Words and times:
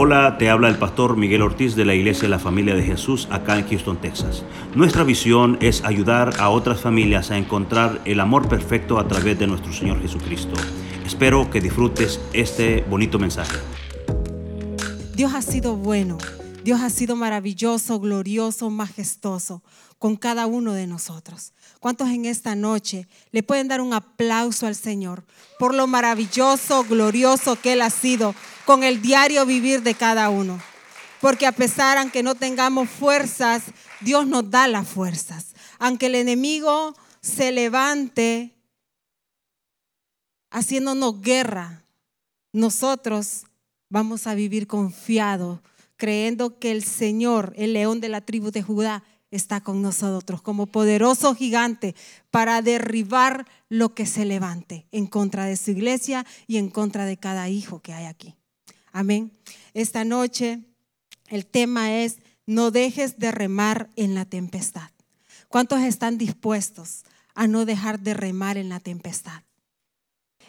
Hola, 0.00 0.38
te 0.38 0.48
habla 0.48 0.68
el 0.68 0.78
pastor 0.78 1.16
Miguel 1.16 1.42
Ortiz 1.42 1.74
de 1.74 1.84
la 1.84 1.92
Iglesia 1.92 2.22
de 2.22 2.28
la 2.28 2.38
Familia 2.38 2.76
de 2.76 2.84
Jesús 2.84 3.26
acá 3.32 3.58
en 3.58 3.68
Houston, 3.68 4.00
Texas. 4.00 4.44
Nuestra 4.76 5.02
visión 5.02 5.58
es 5.60 5.82
ayudar 5.82 6.38
a 6.38 6.50
otras 6.50 6.80
familias 6.80 7.32
a 7.32 7.36
encontrar 7.36 8.00
el 8.04 8.20
amor 8.20 8.48
perfecto 8.48 9.00
a 9.00 9.08
través 9.08 9.40
de 9.40 9.48
nuestro 9.48 9.72
Señor 9.72 10.00
Jesucristo. 10.00 10.54
Espero 11.04 11.50
que 11.50 11.60
disfrutes 11.60 12.20
este 12.32 12.82
bonito 12.82 13.18
mensaje. 13.18 13.56
Dios 15.16 15.34
ha 15.34 15.42
sido 15.42 15.74
bueno, 15.74 16.16
Dios 16.62 16.80
ha 16.80 16.90
sido 16.90 17.16
maravilloso, 17.16 17.98
glorioso, 17.98 18.70
majestuoso 18.70 19.64
con 19.98 20.14
cada 20.14 20.46
uno 20.46 20.74
de 20.74 20.86
nosotros. 20.86 21.54
¿Cuántos 21.80 22.08
en 22.10 22.24
esta 22.24 22.54
noche 22.54 23.08
le 23.32 23.42
pueden 23.42 23.66
dar 23.66 23.80
un 23.80 23.92
aplauso 23.92 24.68
al 24.68 24.76
Señor 24.76 25.24
por 25.58 25.74
lo 25.74 25.88
maravilloso, 25.88 26.84
glorioso 26.84 27.60
que 27.60 27.72
Él 27.72 27.82
ha 27.82 27.90
sido 27.90 28.36
con 28.68 28.84
el 28.84 29.00
diario 29.00 29.46
vivir 29.46 29.82
de 29.82 29.94
cada 29.94 30.28
uno? 30.28 30.60
Porque 31.22 31.46
a 31.46 31.52
pesar, 31.52 31.96
aunque 31.96 32.22
no 32.22 32.34
tengamos 32.34 32.90
fuerzas, 32.90 33.62
Dios 34.02 34.26
nos 34.26 34.50
da 34.50 34.68
las 34.68 34.86
fuerzas. 34.86 35.54
Aunque 35.78 36.04
el 36.04 36.14
enemigo 36.14 36.94
se 37.22 37.50
levante 37.50 38.54
haciéndonos 40.50 41.22
guerra, 41.22 41.82
nosotros 42.52 43.44
vamos 43.88 44.26
a 44.26 44.34
vivir 44.34 44.66
confiados, 44.66 45.60
creyendo 45.96 46.58
que 46.58 46.70
el 46.70 46.84
Señor, 46.84 47.54
el 47.56 47.72
león 47.72 48.02
de 48.02 48.10
la 48.10 48.20
tribu 48.20 48.50
de 48.50 48.60
Judá, 48.62 49.02
está 49.30 49.62
con 49.62 49.80
nosotros 49.80 50.42
como 50.42 50.66
poderoso 50.66 51.34
gigante 51.34 51.94
para 52.30 52.60
derribar 52.60 53.46
lo 53.70 53.94
que 53.94 54.04
se 54.04 54.26
levante 54.26 54.86
en 54.92 55.06
contra 55.06 55.46
de 55.46 55.56
su 55.56 55.70
iglesia 55.70 56.26
y 56.46 56.58
en 56.58 56.68
contra 56.68 57.06
de 57.06 57.16
cada 57.16 57.48
hijo 57.48 57.80
que 57.80 57.94
hay 57.94 58.04
aquí. 58.04 58.37
Amén. 58.98 59.30
Esta 59.74 60.04
noche 60.04 60.64
el 61.28 61.46
tema 61.46 61.98
es, 61.98 62.18
no 62.46 62.72
dejes 62.72 63.16
de 63.16 63.30
remar 63.30 63.90
en 63.94 64.16
la 64.16 64.24
tempestad. 64.24 64.90
¿Cuántos 65.46 65.82
están 65.82 66.18
dispuestos 66.18 67.04
a 67.36 67.46
no 67.46 67.64
dejar 67.64 68.00
de 68.00 68.14
remar 68.14 68.56
en 68.56 68.68
la 68.68 68.80
tempestad? 68.80 69.44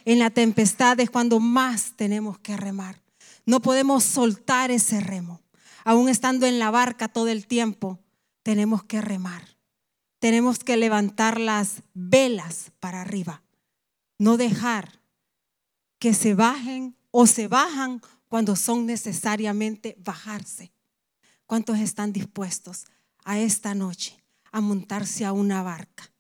En 0.04 0.18
la 0.18 0.32
tempestad 0.32 1.00
es 1.00 1.12
cuando 1.12 1.40
más 1.40 1.94
tenemos 1.96 2.40
que 2.40 2.58
remar. 2.58 3.04
No 3.46 3.62
podemos 3.62 4.04
soltar 4.04 4.72
ese 4.72 5.00
remo. 5.00 5.42
Aún 5.84 6.10
estando 6.10 6.48
en 6.48 6.58
la 6.58 6.72
barca 6.72 7.08
todo 7.08 7.28
el 7.28 7.46
tiempo, 7.46 8.00
tenemos 8.42 8.84
que 8.84 9.00
remar. 9.00 9.44
Tenemos 10.18 10.58
que 10.58 10.76
levantar 10.76 11.40
las 11.40 11.84
velas 11.94 12.72
para 12.80 13.04
arriba. 13.04 13.44
No 14.18 14.38
dejar 14.38 15.04
que 16.00 16.16
se 16.16 16.34
bajen 16.34 16.96
o 17.12 17.28
se 17.28 17.48
bajan 17.48 18.02
cuando 18.30 18.56
son 18.56 18.86
necesariamente 18.86 19.98
bajarse. 20.00 20.72
¿Cuántos 21.46 21.80
están 21.80 22.14
dispuestos 22.14 22.86
a 23.26 23.40
esta 23.40 23.76
noche 23.76 24.16
a 24.52 24.62
montarse 24.62 25.26
a 25.26 25.34
una 25.34 25.62
barca 25.62 26.12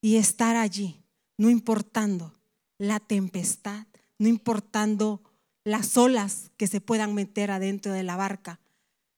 y 0.00 0.16
estar 0.16 0.56
allí, 0.56 1.00
no 1.38 1.48
importando 1.48 2.34
la 2.76 3.00
tempestad, 3.00 3.86
no 4.18 4.28
importando 4.28 5.22
las 5.64 5.96
olas 5.96 6.50
que 6.56 6.66
se 6.66 6.80
puedan 6.80 7.14
meter 7.14 7.52
adentro 7.52 7.92
de 7.92 8.02
la 8.02 8.16
barca, 8.16 8.58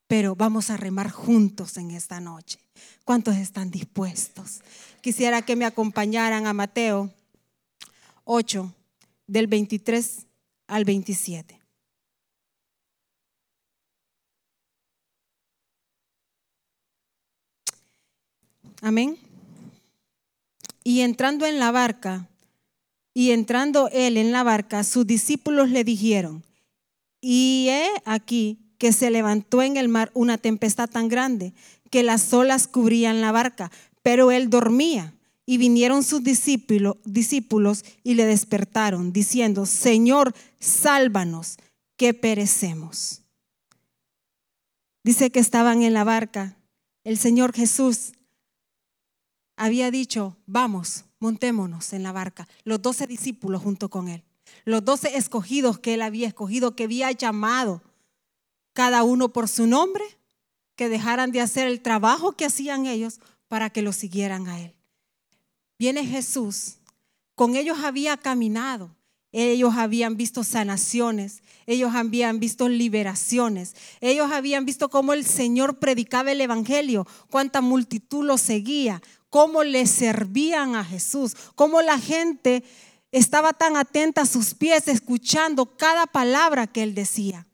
pero 0.06 0.36
vamos 0.36 0.68
a 0.68 0.76
remar 0.76 1.10
juntos 1.10 1.78
en 1.78 1.90
esta 1.90 2.20
noche. 2.20 2.58
¿Cuántos 3.04 3.36
están 3.36 3.70
dispuestos? 3.70 4.60
Quisiera 5.00 5.40
que 5.40 5.56
me 5.56 5.64
acompañaran 5.64 6.46
a 6.46 6.52
Mateo 6.52 7.10
8, 8.24 8.72
del 9.26 9.46
23 9.46 10.26
al 10.66 10.84
27. 10.84 11.63
Amén. 18.84 19.16
Y 20.84 21.00
entrando 21.00 21.46
en 21.46 21.58
la 21.58 21.70
barca, 21.70 22.28
y 23.14 23.30
entrando 23.30 23.88
él 23.90 24.18
en 24.18 24.30
la 24.30 24.42
barca, 24.42 24.84
sus 24.84 25.06
discípulos 25.06 25.70
le 25.70 25.84
dijeron, 25.84 26.44
y 27.18 27.68
he 27.70 27.88
aquí 28.04 28.58
que 28.76 28.92
se 28.92 29.10
levantó 29.10 29.62
en 29.62 29.78
el 29.78 29.88
mar 29.88 30.10
una 30.12 30.36
tempestad 30.36 30.90
tan 30.90 31.08
grande 31.08 31.54
que 31.90 32.02
las 32.02 32.30
olas 32.34 32.68
cubrían 32.68 33.22
la 33.22 33.32
barca, 33.32 33.72
pero 34.02 34.30
él 34.30 34.50
dormía. 34.50 35.14
Y 35.46 35.56
vinieron 35.56 36.02
sus 36.02 36.22
discípulos, 36.22 37.84
y 38.02 38.14
le 38.14 38.26
despertaron, 38.26 39.14
diciendo, 39.14 39.64
Señor, 39.64 40.34
sálvanos, 40.60 41.56
que 41.96 42.12
perecemos. 42.12 43.22
Dice 45.02 45.30
que 45.30 45.40
estaban 45.40 45.82
en 45.82 45.94
la 45.94 46.04
barca. 46.04 46.58
El 47.02 47.16
Señor 47.16 47.54
Jesús 47.54 48.13
había 49.56 49.90
dicho, 49.90 50.36
vamos, 50.46 51.04
montémonos 51.18 51.92
en 51.92 52.02
la 52.02 52.12
barca, 52.12 52.48
los 52.64 52.82
doce 52.82 53.06
discípulos 53.06 53.62
junto 53.62 53.88
con 53.88 54.08
él, 54.08 54.24
los 54.64 54.84
doce 54.84 55.16
escogidos 55.16 55.78
que 55.78 55.94
él 55.94 56.02
había 56.02 56.28
escogido, 56.28 56.76
que 56.76 56.84
había 56.84 57.10
llamado, 57.12 57.82
cada 58.72 59.04
uno 59.04 59.32
por 59.32 59.48
su 59.48 59.66
nombre, 59.66 60.04
que 60.76 60.88
dejaran 60.88 61.30
de 61.30 61.40
hacer 61.40 61.68
el 61.68 61.80
trabajo 61.80 62.32
que 62.32 62.46
hacían 62.46 62.86
ellos 62.86 63.20
para 63.48 63.70
que 63.70 63.82
lo 63.82 63.92
siguieran 63.92 64.48
a 64.48 64.60
él. 64.60 64.74
Viene 65.78 66.04
Jesús, 66.04 66.78
con 67.34 67.56
ellos 67.56 67.78
había 67.78 68.16
caminado, 68.16 68.94
ellos 69.42 69.74
habían 69.76 70.16
visto 70.16 70.44
sanaciones, 70.44 71.42
ellos 71.66 71.94
habían 71.94 72.38
visto 72.38 72.68
liberaciones, 72.68 73.74
ellos 74.00 74.30
habían 74.30 74.64
visto 74.64 74.88
cómo 74.88 75.12
el 75.12 75.24
Señor 75.26 75.78
predicaba 75.78 76.30
el 76.32 76.40
Evangelio, 76.40 77.06
cuánta 77.30 77.60
multitud 77.60 78.24
lo 78.24 78.38
seguía, 78.38 79.02
cómo 79.30 79.64
le 79.64 79.86
servían 79.86 80.76
a 80.76 80.84
Jesús, 80.84 81.34
cómo 81.56 81.82
la 81.82 81.98
gente 81.98 82.62
estaba 83.10 83.52
tan 83.52 83.76
atenta 83.76 84.22
a 84.22 84.26
sus 84.26 84.54
pies, 84.54 84.86
escuchando 84.86 85.76
cada 85.76 86.06
palabra 86.06 86.68
que 86.68 86.84
él 86.84 86.94
decía. 86.94 87.48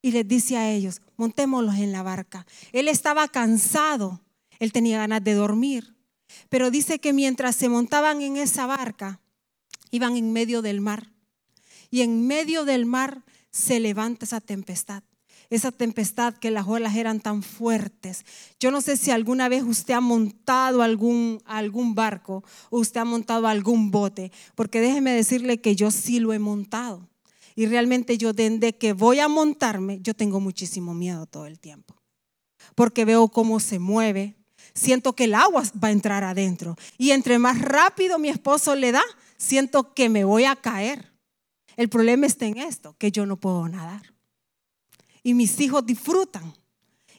Y 0.00 0.12
les 0.12 0.26
dice 0.26 0.56
a 0.56 0.70
ellos, 0.70 1.02
montémoslos 1.16 1.76
en 1.76 1.90
la 1.90 2.04
barca. 2.04 2.46
Él 2.72 2.86
estaba 2.86 3.26
cansado, 3.26 4.20
él 4.60 4.72
tenía 4.72 4.98
ganas 4.98 5.24
de 5.24 5.34
dormir, 5.34 5.96
pero 6.48 6.70
dice 6.70 7.00
que 7.00 7.12
mientras 7.12 7.56
se 7.56 7.68
montaban 7.68 8.22
en 8.22 8.36
esa 8.36 8.66
barca, 8.66 9.20
iban 9.90 10.16
en 10.16 10.32
medio 10.32 10.62
del 10.62 10.80
mar. 10.80 11.12
Y 11.90 12.02
en 12.02 12.26
medio 12.26 12.64
del 12.64 12.86
mar 12.86 13.24
se 13.50 13.80
levanta 13.80 14.24
esa 14.24 14.40
tempestad 14.40 15.02
esa 15.50 15.72
tempestad 15.72 16.34
que 16.34 16.50
las 16.50 16.66
olas 16.66 16.96
eran 16.96 17.20
tan 17.20 17.42
fuertes. 17.42 18.24
Yo 18.60 18.70
no 18.70 18.80
sé 18.80 18.96
si 18.96 19.10
alguna 19.10 19.48
vez 19.48 19.62
usted 19.62 19.94
ha 19.94 20.00
montado 20.00 20.82
algún, 20.82 21.40
algún 21.46 21.94
barco 21.94 22.44
o 22.70 22.80
usted 22.80 23.00
ha 23.00 23.04
montado 23.04 23.46
algún 23.46 23.90
bote, 23.90 24.30
porque 24.54 24.80
déjeme 24.80 25.12
decirle 25.12 25.60
que 25.60 25.74
yo 25.74 25.90
sí 25.90 26.20
lo 26.20 26.32
he 26.32 26.38
montado. 26.38 27.08
Y 27.54 27.66
realmente 27.66 28.18
yo 28.18 28.32
desde 28.32 28.76
que 28.76 28.92
voy 28.92 29.20
a 29.20 29.28
montarme, 29.28 30.00
yo 30.00 30.14
tengo 30.14 30.38
muchísimo 30.38 30.94
miedo 30.94 31.26
todo 31.26 31.46
el 31.46 31.58
tiempo. 31.58 31.96
Porque 32.74 33.04
veo 33.04 33.28
cómo 33.28 33.58
se 33.58 33.78
mueve, 33.78 34.36
siento 34.74 35.14
que 35.14 35.24
el 35.24 35.34
agua 35.34 35.64
va 35.82 35.88
a 35.88 35.92
entrar 35.92 36.22
adentro. 36.22 36.76
Y 36.98 37.10
entre 37.10 37.38
más 37.38 37.60
rápido 37.60 38.18
mi 38.18 38.28
esposo 38.28 38.76
le 38.76 38.92
da, 38.92 39.02
siento 39.38 39.94
que 39.94 40.08
me 40.08 40.24
voy 40.24 40.44
a 40.44 40.56
caer. 40.56 41.12
El 41.76 41.88
problema 41.88 42.26
está 42.26 42.44
en 42.46 42.58
esto, 42.58 42.94
que 42.98 43.10
yo 43.10 43.24
no 43.24 43.36
puedo 43.36 43.66
nadar 43.68 44.18
y 45.28 45.34
mis 45.34 45.60
hijos 45.60 45.84
disfrutan. 45.84 46.54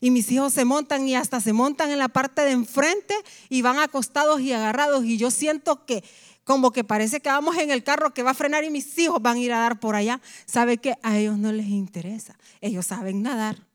Y 0.02 0.09
mis 0.09 0.31
hijos 0.31 0.53
se 0.53 0.66
montan 0.66 1.07
y 1.07 1.16
hasta 1.16 1.40
se 1.41 1.53
montan 1.53 1.91
en 1.91 2.00
la 2.00 2.07
parte 2.07 2.41
de 2.41 2.52
enfrente 2.52 3.13
y 3.50 3.62
van 3.62 3.78
acostados 3.78 4.41
y 4.41 4.52
agarrados. 4.52 5.06
Y 5.06 5.18
yo 5.18 5.30
siento 5.30 5.85
que 5.85 6.03
como 6.44 6.72
que 6.72 6.84
parece 6.84 7.19
que 7.19 7.30
vamos 7.30 7.57
en 7.57 7.69
el 7.69 7.84
carro 7.84 8.13
que 8.13 8.24
va 8.24 8.31
a 8.31 8.34
frenar 8.34 8.63
y 8.63 8.72
mis 8.72 8.97
hijos 8.97 9.22
van 9.22 9.38
a 9.38 9.40
ir 9.40 9.53
a 9.53 9.59
dar 9.59 9.80
por 9.80 9.96
allá. 9.96 10.22
Sabe 10.47 10.80
que 10.80 10.95
a 11.04 11.19
ellos 11.19 11.38
no 11.38 11.51
les 11.51 11.68
interesa. 11.68 12.36
Ellos 12.62 12.88
saben 12.88 13.22
nadar. 13.22 13.68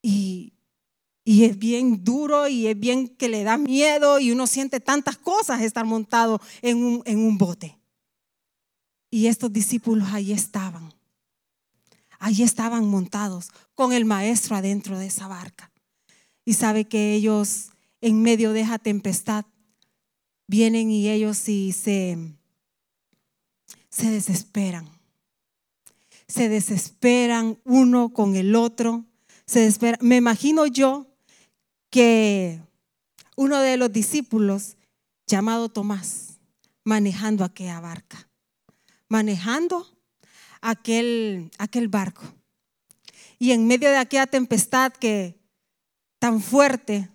Y, 0.00 0.54
y 1.26 1.44
es 1.44 1.58
bien 1.58 2.04
duro 2.04 2.48
y 2.48 2.68
es 2.68 2.80
bien 2.80 3.08
que 3.08 3.28
le 3.28 3.42
da 3.42 3.58
miedo 3.58 4.18
y 4.18 4.30
uno 4.30 4.46
siente 4.46 4.80
tantas 4.80 5.18
cosas 5.18 5.60
estar 5.60 5.84
montado 5.84 6.40
en 6.62 6.82
un, 6.82 7.02
en 7.04 7.18
un 7.18 7.36
bote. 7.36 7.76
Y 9.10 9.26
estos 9.26 9.52
discípulos 9.52 10.08
ahí 10.12 10.32
estaban 10.32 10.96
Allí 12.18 12.42
estaban 12.42 12.86
montados 12.86 13.50
con 13.74 13.92
el 13.92 14.04
maestro 14.04 14.56
adentro 14.56 14.98
de 14.98 15.06
esa 15.06 15.28
barca. 15.28 15.70
Y 16.44 16.54
sabe 16.54 16.86
que 16.86 17.14
ellos 17.14 17.70
en 18.00 18.22
medio 18.22 18.52
de 18.52 18.60
esa 18.60 18.78
tempestad 18.78 19.44
vienen 20.46 20.90
y 20.90 21.08
ellos 21.08 21.36
sí 21.36 21.72
se, 21.72 22.16
se 23.88 24.10
desesperan. 24.10 24.88
Se 26.28 26.48
desesperan 26.48 27.58
uno 27.64 28.12
con 28.12 28.36
el 28.36 28.54
otro. 28.54 29.04
Se. 29.44 29.72
Me 30.00 30.16
imagino 30.16 30.66
yo 30.66 31.06
que 31.90 32.60
uno 33.36 33.60
de 33.60 33.76
los 33.76 33.92
discípulos 33.92 34.76
llamado 35.26 35.68
Tomás 35.68 36.38
manejando 36.84 37.44
aquella 37.44 37.80
barca, 37.80 38.28
manejando 39.08 39.98
aquel, 40.60 41.50
aquel 41.58 41.88
barco. 41.88 42.22
Y 43.38 43.52
en 43.52 43.66
medio 43.66 43.90
de 43.90 43.96
aquella 43.96 44.26
tempestad 44.26 44.92
que 44.92 45.38
tan 46.18 46.40
fuerte, 46.40 47.10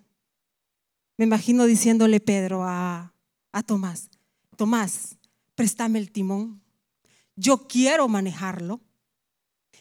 me 1.17 1.25
imagino 1.25 1.65
diciéndole 1.65 2.19
Pedro 2.19 2.63
a, 2.63 3.13
a 3.51 3.63
Tomás, 3.63 4.09
Tomás, 4.57 5.17
préstame 5.55 5.99
el 5.99 6.11
timón. 6.11 6.61
Yo 7.35 7.67
quiero 7.67 8.07
manejarlo. 8.07 8.81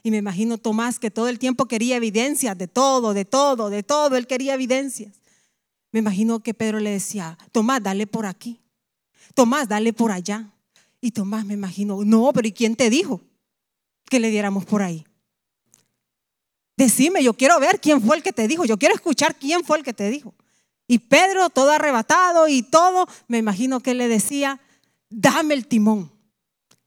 Y 0.03 0.11
me 0.11 0.17
imagino 0.17 0.59
Tomás 0.59 0.99
que 0.99 1.11
todo 1.11 1.29
el 1.29 1.39
tiempo 1.39 1.67
quería 1.67 1.97
evidencias 1.97 2.57
de 2.57 2.69
todo, 2.69 3.13
de 3.13 3.25
todo, 3.25 3.71
de 3.71 3.83
todo. 3.83 4.17
Él 4.17 4.27
quería 4.27 4.55
evidencias. 4.55 5.13
Me 5.93 5.99
imagino 6.01 6.41
que 6.41 6.55
Pedro 6.55 6.81
le 6.81 6.91
decía, 6.91 7.37
Tomás, 7.53 7.83
dale 7.83 8.07
por 8.07 8.27
aquí. 8.27 8.61
Tomás, 9.35 9.69
dale 9.69 9.93
por 9.93 10.13
allá. 10.13 10.51
Y 11.01 11.11
Tomás 11.11 11.45
me 11.45 11.55
imagino, 11.55 12.05
no, 12.05 12.33
pero 12.33 12.49
¿y 12.49 12.53
quién 12.53 12.77
te 12.77 12.91
dijo 12.91 13.21
que 14.09 14.21
le 14.21 14.31
diéramos 14.31 14.65
por 14.65 14.83
ahí? 14.83 15.05
Decime, 16.77 17.23
yo 17.23 17.35
quiero 17.35 17.61
ver 17.61 17.81
quién 17.81 18.01
fue 18.01 18.17
el 18.17 18.23
que 18.23 18.33
te 18.33 18.49
dijo. 18.49 18.65
Yo 18.65 18.79
quiero 18.79 18.95
escuchar 18.95 19.37
quién 19.37 19.65
fue 19.65 19.79
el 19.79 19.85
que 19.85 19.93
te 19.93 20.09
dijo. 20.09 20.35
Y 20.87 20.99
Pedro, 20.99 21.51
todo 21.51 21.71
arrebatado 21.71 22.49
y 22.49 22.63
todo, 22.63 23.07
me 23.29 23.39
imagino 23.39 23.81
que 23.81 23.95
le 23.95 24.09
decía, 24.09 24.61
dame 25.11 25.55
el 25.55 25.67
timón. 25.67 26.11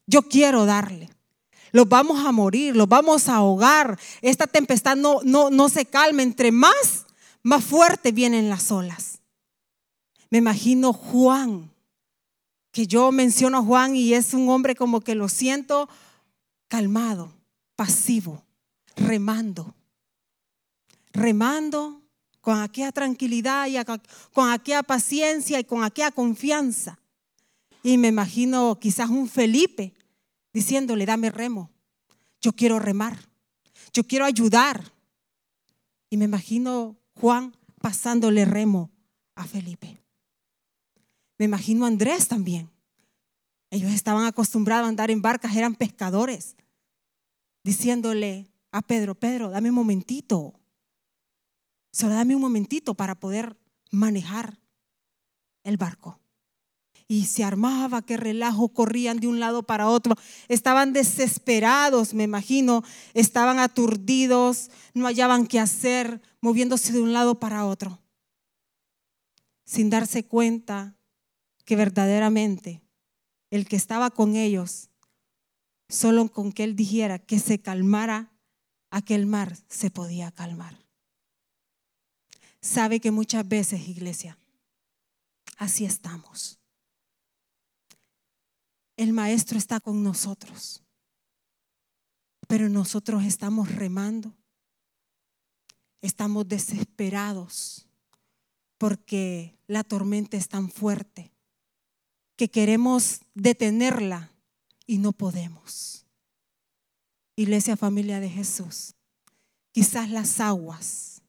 Yo 0.07 0.23
quiero 0.23 0.65
darle. 0.65 1.12
Los 1.73 1.89
vamos 1.89 2.23
a 2.23 2.31
morir, 2.31 2.75
los 2.75 2.87
vamos 2.87 3.27
a 3.27 3.37
ahogar. 3.37 3.99
Esta 4.21 4.45
tempestad 4.45 4.95
no, 4.95 5.21
no, 5.23 5.49
no 5.49 5.69
se 5.69 5.85
calma. 5.85 6.21
Entre 6.21 6.51
más, 6.51 7.07
más 7.41 7.63
fuerte 7.63 8.11
vienen 8.11 8.47
las 8.47 8.71
olas. 8.71 9.19
Me 10.29 10.37
imagino 10.37 10.93
Juan, 10.93 11.71
que 12.71 12.85
yo 12.85 13.11
menciono 13.11 13.57
a 13.57 13.63
Juan 13.63 13.95
y 13.95 14.13
es 14.13 14.35
un 14.35 14.49
hombre 14.49 14.75
como 14.75 15.01
que 15.01 15.15
lo 15.15 15.27
siento 15.27 15.89
calmado, 16.67 17.33
pasivo, 17.75 18.43
remando. 18.95 19.73
Remando 21.11 22.01
con 22.39 22.61
aquella 22.61 22.91
tranquilidad 22.91 23.65
y 23.65 23.77
con 24.31 24.51
aquella 24.51 24.83
paciencia 24.83 25.59
y 25.59 25.63
con 25.63 25.83
aquella 25.83 26.11
confianza. 26.11 26.99
Y 27.81 27.97
me 27.97 28.09
imagino 28.09 28.77
quizás 28.79 29.09
un 29.09 29.27
Felipe 29.27 29.95
diciéndole, 30.53 31.05
dame 31.05 31.29
remo, 31.29 31.71
yo 32.39 32.53
quiero 32.53 32.79
remar, 32.79 33.17
yo 33.91 34.05
quiero 34.05 34.25
ayudar. 34.25 34.93
Y 36.09 36.17
me 36.17 36.25
imagino 36.25 36.97
Juan 37.15 37.55
pasándole 37.81 38.45
remo 38.45 38.91
a 39.35 39.45
Felipe. 39.45 39.99
Me 41.39 41.45
imagino 41.45 41.85
a 41.85 41.87
Andrés 41.87 42.27
también. 42.27 42.69
Ellos 43.71 43.91
estaban 43.91 44.25
acostumbrados 44.25 44.85
a 44.85 44.89
andar 44.89 45.09
en 45.09 45.21
barcas, 45.21 45.55
eran 45.55 45.73
pescadores, 45.73 46.55
diciéndole 47.63 48.47
a 48.71 48.83
Pedro, 48.83 49.15
Pedro, 49.15 49.49
dame 49.49 49.69
un 49.69 49.75
momentito, 49.75 50.53
solo 51.91 52.13
dame 52.13 52.35
un 52.35 52.41
momentito 52.41 52.93
para 52.93 53.15
poder 53.15 53.57
manejar 53.89 54.59
el 55.63 55.77
barco 55.77 56.22
y 57.07 57.25
se 57.25 57.43
armaba, 57.43 58.01
qué 58.01 58.17
relajo, 58.17 58.69
corrían 58.69 59.19
de 59.19 59.27
un 59.27 59.39
lado 59.39 59.63
para 59.63 59.89
otro, 59.89 60.15
estaban 60.47 60.93
desesperados, 60.93 62.13
me 62.13 62.23
imagino, 62.23 62.83
estaban 63.13 63.59
aturdidos, 63.59 64.71
no 64.93 65.05
hallaban 65.05 65.47
qué 65.47 65.59
hacer, 65.59 66.21
moviéndose 66.41 66.93
de 66.93 67.01
un 67.01 67.13
lado 67.13 67.39
para 67.39 67.65
otro, 67.65 67.99
sin 69.65 69.89
darse 69.89 70.25
cuenta 70.25 70.95
que 71.65 71.75
verdaderamente 71.75 72.81
el 73.49 73.67
que 73.67 73.75
estaba 73.75 74.09
con 74.09 74.35
ellos, 74.35 74.89
solo 75.89 76.29
con 76.29 76.51
que 76.51 76.63
él 76.63 76.75
dijera 76.75 77.19
que 77.19 77.39
se 77.39 77.59
calmara, 77.59 78.31
aquel 78.89 79.25
mar 79.25 79.57
se 79.69 79.89
podía 79.91 80.31
calmar. 80.31 80.79
Sabe 82.61 82.99
que 82.99 83.11
muchas 83.11 83.47
veces, 83.47 83.87
iglesia, 83.89 84.37
así 85.57 85.85
estamos 85.85 86.62
el 88.97 89.13
Maestro 89.13 89.57
está 89.57 89.79
con 89.79 90.03
nosotros. 90.03 90.83
Pero 92.47 92.69
nosotros 92.69 93.23
estamos 93.23 93.73
remando. 93.73 94.33
Estamos 96.01 96.47
desesperados 96.47 97.87
porque 98.77 99.57
la 99.67 99.83
tormenta 99.83 100.35
es 100.35 100.49
tan 100.49 100.69
fuerte 100.69 101.31
que 102.35 102.49
queremos 102.49 103.21
detenerla 103.33 104.31
y 104.85 104.97
no 104.97 105.13
podemos. 105.13 106.05
Iglesia 107.35 107.77
familia 107.77 108.19
de 108.19 108.29
Jesús, 108.29 108.95
quizás 109.71 110.09
las 110.09 110.39
aguas 110.39 111.21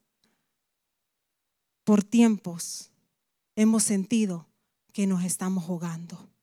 por 1.85 2.03
tiempos 2.03 2.91
hemos 3.55 3.83
sentido 3.83 4.47
que 4.91 5.07
nos 5.07 5.23
estamos 5.23 5.63
ahogando 5.69 6.34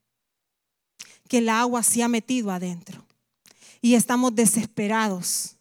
que 1.33 1.39
el 1.39 1.49
agua 1.49 1.83
se 1.83 2.03
ha 2.03 2.09
metido 2.09 2.51
adentro. 2.51 3.07
Y 3.81 3.95
estamos 3.95 4.35
desesperados. 4.35 5.57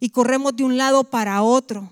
Y 0.00 0.08
corremos 0.08 0.56
de 0.56 0.64
un 0.64 0.78
lado 0.78 1.04
para 1.04 1.42
otro. 1.42 1.90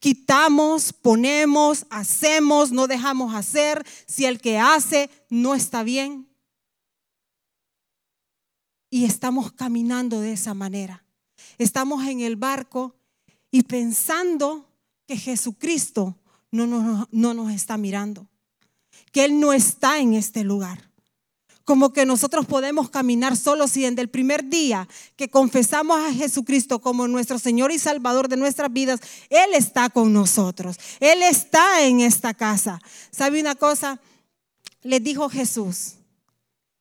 Quitamos, 0.00 0.92
ponemos, 0.92 1.86
hacemos, 1.90 2.72
no 2.72 2.88
dejamos 2.88 3.32
hacer. 3.32 3.86
Si 4.08 4.24
el 4.24 4.40
que 4.40 4.58
hace 4.58 5.08
no 5.30 5.54
está 5.54 5.84
bien. 5.84 6.26
Y 8.90 9.04
estamos 9.04 9.52
caminando 9.52 10.20
de 10.20 10.32
esa 10.32 10.52
manera. 10.52 11.04
Estamos 11.58 12.04
en 12.08 12.22
el 12.22 12.34
barco 12.34 12.96
y 13.52 13.62
pensando 13.62 14.68
que 15.06 15.16
Jesucristo 15.16 16.18
no 16.50 16.66
nos, 16.66 17.06
no 17.12 17.34
nos 17.34 17.52
está 17.52 17.76
mirando. 17.76 18.26
Que 19.12 19.26
Él 19.26 19.38
no 19.38 19.52
está 19.52 20.00
en 20.00 20.14
este 20.14 20.42
lugar 20.42 20.92
como 21.64 21.92
que 21.92 22.06
nosotros 22.06 22.46
podemos 22.46 22.90
caminar 22.90 23.36
solos 23.36 23.76
y 23.76 23.86
en 23.86 23.98
el 23.98 24.08
primer 24.08 24.48
día 24.48 24.86
que 25.16 25.28
confesamos 25.28 25.98
a 25.98 26.12
Jesucristo 26.12 26.80
como 26.80 27.08
nuestro 27.08 27.38
Señor 27.38 27.72
y 27.72 27.78
Salvador 27.78 28.28
de 28.28 28.36
nuestras 28.36 28.72
vidas, 28.72 29.00
Él 29.30 29.54
está 29.54 29.88
con 29.88 30.12
nosotros. 30.12 30.76
Él 31.00 31.22
está 31.22 31.82
en 31.82 32.00
esta 32.00 32.34
casa. 32.34 32.80
¿Sabe 33.10 33.40
una 33.40 33.54
cosa? 33.54 34.00
Le 34.82 35.00
dijo 35.00 35.28
Jesús. 35.30 35.94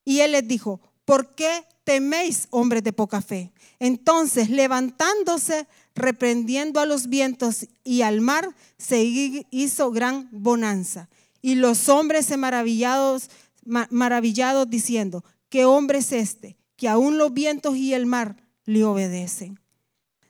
Y 0.03 0.19
Él 0.19 0.33
les 0.33 0.47
dijo, 0.47 0.81
¿por 1.05 1.33
qué 1.33 1.63
teméis, 1.85 2.47
hombres 2.49 2.83
de 2.83 2.91
poca 2.91 3.21
fe? 3.21 3.53
Entonces, 3.79 4.49
levantándose, 4.49 5.67
reprendiendo 5.95 6.81
a 6.81 6.85
los 6.85 7.07
vientos 7.07 7.67
y 7.83 8.01
al 8.01 8.19
mar, 8.19 8.53
se 8.77 9.01
hizo 9.49 9.91
gran 9.91 10.27
bonanza. 10.31 11.09
Y 11.41 11.55
los 11.55 11.89
hombres 11.89 12.25
se 12.25 12.37
maravillados 12.37 13.29
maravillados 13.65 14.69
diciendo, 14.69 15.23
¿qué 15.49 15.65
hombre 15.65 15.99
es 15.99 16.11
este? 16.11 16.57
Que 16.75 16.87
aún 16.87 17.17
los 17.17 17.33
vientos 17.33 17.75
y 17.75 17.93
el 17.93 18.05
mar 18.05 18.37
le 18.65 18.83
obedecen. 18.83 19.59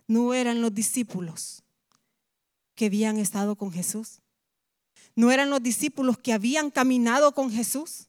No 0.08 0.34
eran 0.34 0.62
los 0.62 0.74
discípulos 0.74 1.64
que 2.76 2.88
habían 2.88 3.18
estado 3.18 3.56
con 3.56 3.72
Jesús. 3.72 4.22
No 5.16 5.32
eran 5.32 5.50
los 5.50 5.62
discípulos 5.62 6.18
que 6.18 6.34
habían 6.34 6.72
caminado 6.72 7.34
con 7.34 7.52
Jesús. 7.52 8.08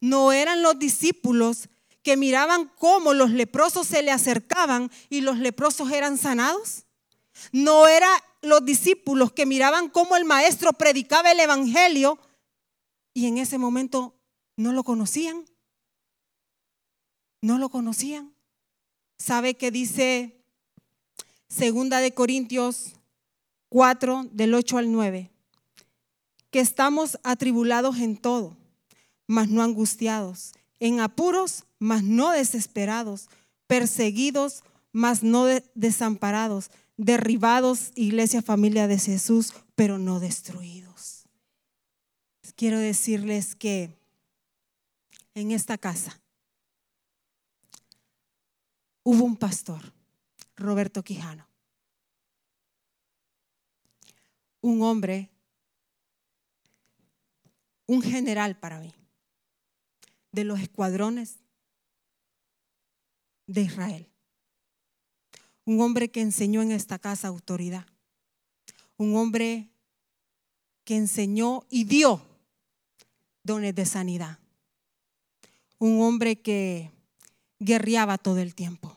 No 0.00 0.32
eran 0.32 0.62
los 0.62 0.78
discípulos 0.78 1.68
que 2.02 2.16
miraban 2.16 2.70
cómo 2.78 3.14
los 3.14 3.30
leprosos 3.30 3.86
se 3.86 4.02
le 4.02 4.10
acercaban 4.10 4.90
y 5.08 5.20
los 5.20 5.38
leprosos 5.38 5.90
eran 5.92 6.18
sanados. 6.18 6.84
No 7.52 7.86
eran 7.86 8.12
los 8.42 8.64
discípulos 8.64 9.32
que 9.32 9.46
miraban 9.46 9.88
cómo 9.88 10.16
el 10.16 10.24
maestro 10.24 10.72
predicaba 10.72 11.30
el 11.30 11.40
evangelio 11.40 12.18
y 13.14 13.26
en 13.26 13.38
ese 13.38 13.58
momento 13.58 14.16
¿No 14.56 14.72
lo 14.72 14.84
conocían? 14.84 15.44
¿No 17.40 17.58
lo 17.58 17.70
conocían? 17.70 18.32
¿Sabe 19.18 19.54
qué 19.54 19.70
dice 19.70 20.36
Segunda 21.48 21.98
de 21.98 22.12
Corintios 22.12 22.94
4 23.68 24.28
del 24.30 24.54
8 24.54 24.78
al 24.78 24.92
9? 24.92 25.30
Que 26.50 26.60
estamos 26.60 27.18
atribulados 27.22 27.98
en 27.98 28.16
todo, 28.16 28.56
mas 29.26 29.48
no 29.48 29.62
angustiados, 29.62 30.52
en 30.80 31.00
apuros, 31.00 31.64
mas 31.78 32.02
no 32.02 32.30
desesperados, 32.30 33.28
perseguidos, 33.66 34.62
mas 34.92 35.22
no 35.22 35.46
desamparados, 35.74 36.70
derribados, 36.96 37.92
iglesia, 37.94 38.42
familia 38.42 38.86
de 38.86 38.98
Jesús, 38.98 39.54
pero 39.74 39.98
no 39.98 40.20
destruidos. 40.20 41.24
Quiero 42.54 42.78
decirles 42.78 43.56
que 43.56 44.01
en 45.34 45.50
esta 45.50 45.78
casa 45.78 46.20
hubo 49.02 49.24
un 49.24 49.36
pastor, 49.36 49.92
Roberto 50.56 51.02
Quijano, 51.02 51.48
un 54.60 54.82
hombre, 54.82 55.30
un 57.86 58.00
general 58.00 58.58
para 58.58 58.78
mí, 58.78 58.94
de 60.30 60.44
los 60.44 60.60
escuadrones 60.60 61.38
de 63.46 63.62
Israel, 63.62 64.08
Un 65.64 65.80
hombre 65.80 66.10
que 66.10 66.20
enseñó 66.20 66.60
en 66.62 66.72
esta 66.72 66.98
casa 66.98 67.28
autoridad. 67.28 67.86
Un 68.96 69.14
hombre 69.14 69.70
que 70.84 70.96
enseñó 70.96 71.66
y 71.70 71.84
dio 71.84 72.20
dones 73.44 73.72
de 73.74 73.86
sanidad. 73.86 74.41
Un 75.82 76.00
hombre 76.00 76.40
que 76.40 76.92
guerreaba 77.58 78.16
todo 78.16 78.38
el 78.38 78.54
tiempo. 78.54 78.96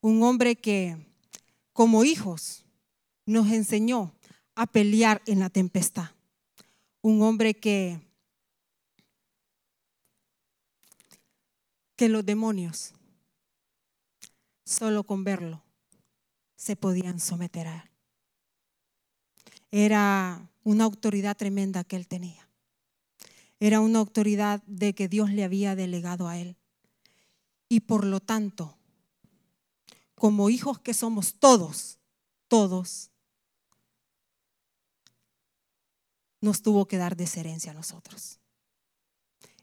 Un 0.00 0.22
hombre 0.22 0.56
que, 0.56 0.96
como 1.74 2.02
hijos, 2.02 2.64
nos 3.26 3.50
enseñó 3.50 4.10
a 4.54 4.66
pelear 4.66 5.20
en 5.26 5.38
la 5.38 5.50
tempestad. 5.50 6.08
Un 7.02 7.20
hombre 7.20 7.52
que, 7.52 8.00
que 11.94 12.08
los 12.08 12.24
demonios, 12.24 12.94
solo 14.64 15.04
con 15.04 15.24
verlo, 15.24 15.62
se 16.56 16.74
podían 16.74 17.20
someter 17.20 17.66
a 17.66 17.82
él. 17.82 17.90
Era 19.70 20.48
una 20.64 20.84
autoridad 20.84 21.36
tremenda 21.36 21.84
que 21.84 21.96
él 21.96 22.08
tenía. 22.08 22.48
Era 23.62 23.78
una 23.78 24.00
autoridad 24.00 24.60
de 24.66 24.92
que 24.92 25.06
Dios 25.06 25.30
le 25.30 25.44
había 25.44 25.76
delegado 25.76 26.26
a 26.26 26.36
él. 26.36 26.56
Y 27.68 27.78
por 27.78 28.04
lo 28.04 28.18
tanto, 28.18 28.76
como 30.16 30.50
hijos 30.50 30.80
que 30.80 30.92
somos 30.92 31.34
todos, 31.38 32.00
todos, 32.48 33.12
nos 36.40 36.62
tuvo 36.62 36.88
que 36.88 36.96
dar 36.96 37.14
desherencia 37.14 37.70
a 37.70 37.76
nosotros. 37.76 38.40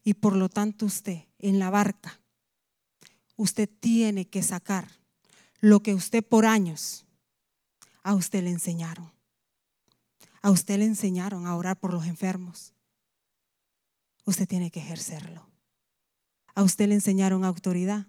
Y 0.02 0.14
por 0.14 0.34
lo 0.34 0.48
tanto 0.48 0.86
usted, 0.86 1.26
en 1.38 1.60
la 1.60 1.70
barca, 1.70 2.22
usted 3.36 3.70
tiene 3.82 4.30
que 4.30 4.44
sacar 4.44 4.88
lo 5.60 5.84
que 5.84 5.94
usted 5.94 6.26
por 6.26 6.46
años 6.46 7.04
a 8.04 8.16
usted 8.16 8.46
le 8.46 8.52
enseñaron. 8.52 9.12
A 10.42 10.52
usted 10.52 10.80
le 10.80 10.86
enseñaron 10.86 11.48
a 11.48 11.58
orar 11.58 11.78
por 11.78 11.94
los 11.94 12.06
enfermos. 12.06 12.74
Usted 14.30 14.48
tiene 14.48 14.70
que 14.70 14.80
ejercerlo. 14.80 15.50
A 16.54 16.62
usted 16.62 16.88
le 16.88 16.94
enseñaron 16.94 17.44
autoridad. 17.44 18.08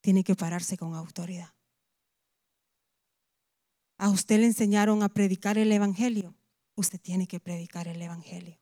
Tiene 0.00 0.24
que 0.24 0.34
pararse 0.34 0.78
con 0.78 0.94
autoridad. 0.94 1.52
A 3.98 4.08
usted 4.08 4.40
le 4.40 4.46
enseñaron 4.46 5.02
a 5.02 5.10
predicar 5.10 5.58
el 5.58 5.70
Evangelio 5.70 6.34
usted 6.80 7.00
tiene 7.00 7.26
que 7.26 7.40
predicar 7.40 7.86
el 7.88 8.00
Evangelio. 8.00 8.58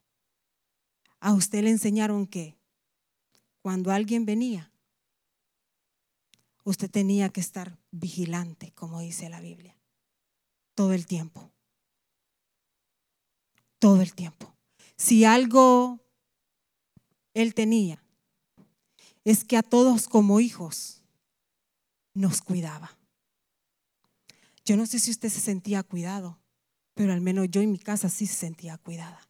A 1.21 1.33
usted 1.33 1.63
le 1.63 1.71
enseñaron 1.71 2.27
que 2.27 2.59
cuando 3.63 3.91
alguien 3.91 4.25
venía, 4.25 4.73
usted 6.65 6.91
tenía 6.91 7.29
que 7.31 7.41
estar 7.41 7.79
vigilante, 7.91 8.73
como 8.73 9.01
dice 9.01 9.29
la 9.29 9.41
Biblia, 9.41 9.77
todo 10.75 10.93
el 10.93 11.07
tiempo. 11.07 11.51
Todo 13.79 14.03
el 14.03 14.15
tiempo. 14.15 14.55
Si 14.97 15.25
algo 15.25 16.01
él 17.41 17.55
tenía, 17.55 18.03
es 19.25 19.45
que 19.45 19.57
a 19.57 19.63
todos 19.63 20.09
como 20.09 20.41
hijos 20.41 21.03
nos 22.15 22.43
cuidaba. 22.43 22.97
Yo 24.65 24.77
no 24.77 24.87
sé 24.87 24.99
si 24.99 25.11
usted 25.11 25.29
se 25.29 25.41
sentía 25.41 25.83
cuidado 25.83 26.39
pero 26.99 27.13
al 27.13 27.21
menos 27.21 27.47
yo 27.49 27.61
en 27.61 27.71
mi 27.71 27.79
casa 27.79 28.09
sí 28.09 28.27
se 28.27 28.35
sentía 28.35 28.77
cuidada. 28.77 29.21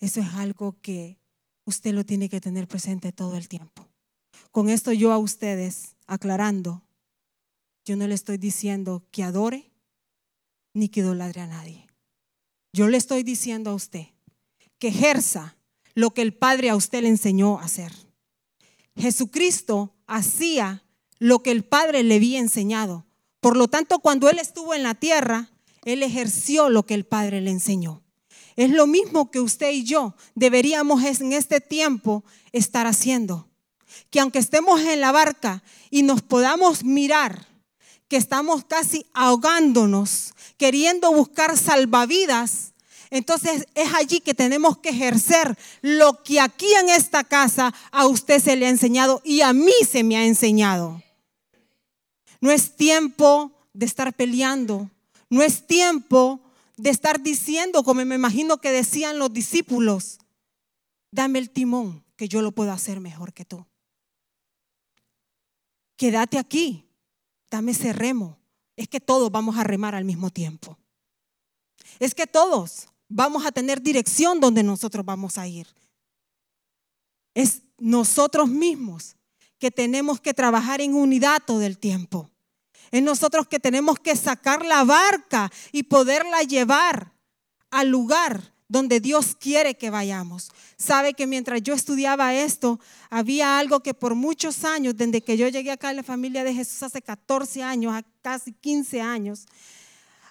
Eso 0.00 0.20
es 0.20 0.34
algo 0.34 0.76
que 0.82 1.16
usted 1.64 1.94
lo 1.94 2.04
tiene 2.04 2.28
que 2.28 2.42
tener 2.42 2.68
presente 2.68 3.10
todo 3.10 3.38
el 3.38 3.48
tiempo. 3.48 3.88
Con 4.52 4.68
esto 4.68 4.92
yo 4.92 5.12
a 5.12 5.18
ustedes 5.18 5.96
aclarando, 6.06 6.82
yo 7.86 7.96
no 7.96 8.06
le 8.06 8.14
estoy 8.14 8.36
diciendo 8.36 9.02
que 9.10 9.22
adore 9.22 9.72
ni 10.74 10.90
que 10.90 11.00
idolatre 11.00 11.40
a 11.40 11.46
nadie. 11.46 11.86
Yo 12.74 12.88
le 12.88 12.98
estoy 12.98 13.22
diciendo 13.22 13.70
a 13.70 13.74
usted 13.74 14.08
que 14.78 14.88
ejerza 14.88 15.56
lo 15.98 16.12
que 16.12 16.22
el 16.22 16.32
Padre 16.32 16.70
a 16.70 16.76
usted 16.76 17.02
le 17.02 17.08
enseñó 17.08 17.58
a 17.58 17.64
hacer. 17.64 17.92
Jesucristo 18.96 19.96
hacía 20.06 20.84
lo 21.18 21.42
que 21.42 21.50
el 21.50 21.64
Padre 21.64 22.04
le 22.04 22.14
había 22.14 22.38
enseñado. 22.38 23.04
Por 23.40 23.56
lo 23.56 23.66
tanto, 23.66 23.98
cuando 23.98 24.30
Él 24.30 24.38
estuvo 24.38 24.74
en 24.74 24.84
la 24.84 24.94
tierra, 24.94 25.50
él 25.84 26.04
ejerció 26.04 26.68
lo 26.68 26.86
que 26.86 26.94
el 26.94 27.04
Padre 27.04 27.40
le 27.40 27.50
enseñó. 27.50 28.04
Es 28.54 28.70
lo 28.70 28.86
mismo 28.86 29.32
que 29.32 29.40
usted 29.40 29.72
y 29.72 29.82
yo 29.82 30.14
deberíamos 30.36 31.02
en 31.02 31.32
este 31.32 31.60
tiempo 31.60 32.22
estar 32.52 32.86
haciendo. 32.86 33.48
Que 34.10 34.20
aunque 34.20 34.38
estemos 34.38 34.80
en 34.80 35.00
la 35.00 35.10
barca 35.10 35.64
y 35.90 36.04
nos 36.04 36.22
podamos 36.22 36.84
mirar, 36.84 37.48
que 38.06 38.18
estamos 38.18 38.64
casi 38.64 39.04
ahogándonos, 39.14 40.32
queriendo 40.58 41.12
buscar 41.12 41.58
salvavidas, 41.58 42.72
entonces 43.10 43.66
es 43.74 43.94
allí 43.94 44.20
que 44.20 44.34
tenemos 44.34 44.78
que 44.78 44.90
ejercer 44.90 45.56
lo 45.80 46.22
que 46.22 46.40
aquí 46.40 46.72
en 46.74 46.90
esta 46.90 47.24
casa 47.24 47.74
a 47.90 48.06
usted 48.06 48.40
se 48.40 48.56
le 48.56 48.66
ha 48.66 48.70
enseñado 48.70 49.22
y 49.24 49.40
a 49.40 49.52
mí 49.52 49.72
se 49.88 50.04
me 50.04 50.16
ha 50.16 50.24
enseñado. 50.24 51.02
No 52.40 52.50
es 52.50 52.76
tiempo 52.76 53.52
de 53.72 53.86
estar 53.86 54.12
peleando, 54.14 54.90
no 55.30 55.42
es 55.42 55.66
tiempo 55.66 56.40
de 56.76 56.90
estar 56.90 57.20
diciendo, 57.20 57.82
como 57.82 58.04
me 58.04 58.14
imagino 58.14 58.58
que 58.58 58.70
decían 58.70 59.18
los 59.18 59.32
discípulos, 59.32 60.18
dame 61.10 61.38
el 61.38 61.50
timón, 61.50 62.04
que 62.16 62.28
yo 62.28 62.42
lo 62.42 62.52
puedo 62.52 62.72
hacer 62.72 63.00
mejor 63.00 63.32
que 63.32 63.44
tú. 63.44 63.66
Quédate 65.96 66.38
aquí, 66.38 66.84
dame 67.50 67.72
ese 67.72 67.92
remo. 67.92 68.38
Es 68.76 68.86
que 68.86 69.00
todos 69.00 69.32
vamos 69.32 69.56
a 69.56 69.64
remar 69.64 69.96
al 69.96 70.04
mismo 70.04 70.30
tiempo. 70.30 70.78
Es 71.98 72.14
que 72.14 72.28
todos 72.28 72.88
vamos 73.08 73.46
a 73.46 73.52
tener 73.52 73.80
dirección 73.82 74.40
donde 74.40 74.62
nosotros 74.62 75.04
vamos 75.04 75.38
a 75.38 75.46
ir. 75.46 75.66
Es 77.34 77.62
nosotros 77.78 78.48
mismos 78.48 79.16
que 79.58 79.70
tenemos 79.70 80.20
que 80.20 80.34
trabajar 80.34 80.80
en 80.80 80.94
unidad 80.94 81.42
todo 81.46 81.62
el 81.62 81.78
tiempo. 81.78 82.30
Es 82.90 83.02
nosotros 83.02 83.46
que 83.48 83.60
tenemos 83.60 83.98
que 83.98 84.16
sacar 84.16 84.64
la 84.64 84.84
barca 84.84 85.50
y 85.72 85.84
poderla 85.84 86.42
llevar 86.42 87.12
al 87.70 87.88
lugar 87.88 88.54
donde 88.68 89.00
Dios 89.00 89.34
quiere 89.34 89.76
que 89.76 89.90
vayamos. 89.90 90.50
Sabe 90.76 91.14
que 91.14 91.26
mientras 91.26 91.62
yo 91.62 91.74
estudiaba 91.74 92.34
esto, 92.34 92.78
había 93.08 93.58
algo 93.58 93.80
que 93.80 93.94
por 93.94 94.14
muchos 94.14 94.64
años, 94.64 94.96
desde 94.96 95.22
que 95.22 95.36
yo 95.36 95.48
llegué 95.48 95.70
acá 95.70 95.88
a 95.88 95.94
la 95.94 96.02
familia 96.02 96.44
de 96.44 96.54
Jesús 96.54 96.82
hace 96.82 97.00
14 97.00 97.62
años, 97.62 97.94
casi 98.22 98.52
15 98.52 99.00
años, 99.00 99.46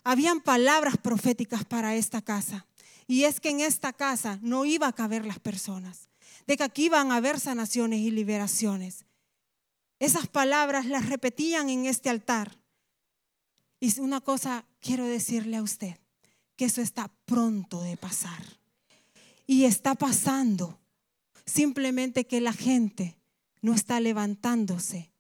habían 0.08 0.40
palabras 0.40 0.96
proféticas 0.96 1.66
para 1.66 1.94
esta 1.96 2.22
casa. 2.22 2.66
Y 3.08 3.26
es 3.26 3.42
que 3.42 3.50
en 3.50 3.60
esta 3.60 3.92
casa 3.92 4.40
no 4.42 4.64
iba 4.64 4.88
a 4.88 4.94
caber 4.94 5.26
las 5.26 5.40
personas, 5.40 6.08
de 6.46 6.56
que 6.56 6.64
aquí 6.64 6.86
iban 6.86 7.12
a 7.12 7.18
haber 7.18 7.42
sanaciones 7.42 8.00
y 8.00 8.12
liberaciones. 8.12 9.06
Esas 10.00 10.28
palabras 10.28 10.86
las 10.86 11.10
repetían 11.10 11.70
en 11.70 11.86
este 11.86 12.10
altar. 12.10 12.58
Y 13.82 14.00
una 14.00 14.22
cosa 14.22 14.66
quiero 14.80 15.06
decirle 15.06 15.58
a 15.58 15.62
usted, 15.62 15.98
que 16.56 16.66
eso 16.66 16.82
está 16.82 17.12
pronto 17.26 17.82
de 17.82 17.98
pasar. 17.98 18.44
Y 19.46 19.66
está 19.66 19.94
pasando. 19.94 20.80
Simplemente 21.46 22.26
que 22.26 22.40
la 22.40 22.54
gente 22.54 23.18
no 23.62 23.74
está 23.74 24.00
levantándose 24.00 25.12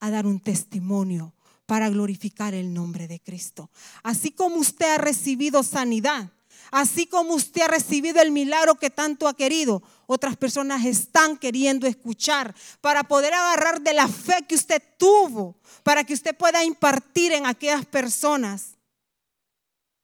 a 0.00 0.10
dar 0.10 0.26
un 0.26 0.38
testimonio 0.38 1.34
para 1.66 1.88
glorificar 1.88 2.54
el 2.54 2.72
nombre 2.72 3.08
de 3.08 3.20
Cristo. 3.20 3.70
Así 4.02 4.30
como 4.30 4.56
usted 4.56 4.86
ha 4.86 4.98
recibido 4.98 5.62
sanidad, 5.62 6.30
Así 6.70 7.06
como 7.06 7.34
usted 7.34 7.62
ha 7.62 7.68
recibido 7.68 8.20
el 8.20 8.32
milagro 8.32 8.74
que 8.74 8.90
tanto 8.90 9.28
ha 9.28 9.36
querido, 9.36 9.80
otras 10.06 10.36
personas 10.36 10.84
están 10.84 11.36
queriendo 11.36 11.86
escuchar 11.86 12.52
para 12.80 13.04
poder 13.04 13.32
agarrar 13.32 13.80
de 13.80 13.94
la 13.94 14.08
fe 14.08 14.44
que 14.48 14.56
usted 14.56 14.82
tuvo, 14.98 15.56
para 15.84 16.02
que 16.02 16.14
usted 16.14 16.36
pueda 16.36 16.64
impartir 16.64 17.30
en 17.30 17.46
aquellas 17.46 17.86
personas. 17.86 18.74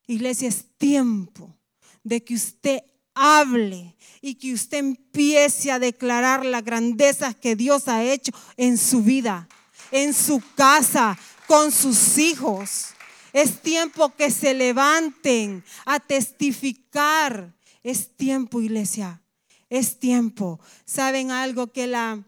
Iglesia, 0.07 0.49
es 0.49 0.65
tiempo 0.79 1.57
de 2.05 2.23
que 2.23 2.35
usted 2.35 2.83
hable 3.15 3.97
y 4.21 4.37
que 4.37 4.55
usted 4.55 4.79
empiece 4.79 5.73
a 5.73 5.81
declarar 5.81 6.45
las 6.45 6.65
grandezas 6.65 7.35
que 7.35 7.57
Dios 7.57 7.89
ha 7.89 8.05
hecho 8.05 8.31
en 8.57 8.79
su 8.79 9.03
vida, 9.03 9.49
en 9.91 10.15
su 10.15 10.41
casa, 10.55 11.19
con 11.51 11.73
sus 11.73 12.17
hijos. 12.19 12.91
Es 13.33 13.61
tiempo 13.61 14.15
que 14.15 14.31
se 14.31 14.55
levanten 14.55 15.65
a 15.85 15.99
testificar. 15.99 17.53
Es 17.83 18.17
tiempo, 18.17 18.61
iglesia. 18.61 19.21
Es 19.69 19.99
tiempo. 19.99 20.61
¿Saben 20.85 21.33
algo 21.33 21.73
que 21.73 21.89
la 21.89 22.23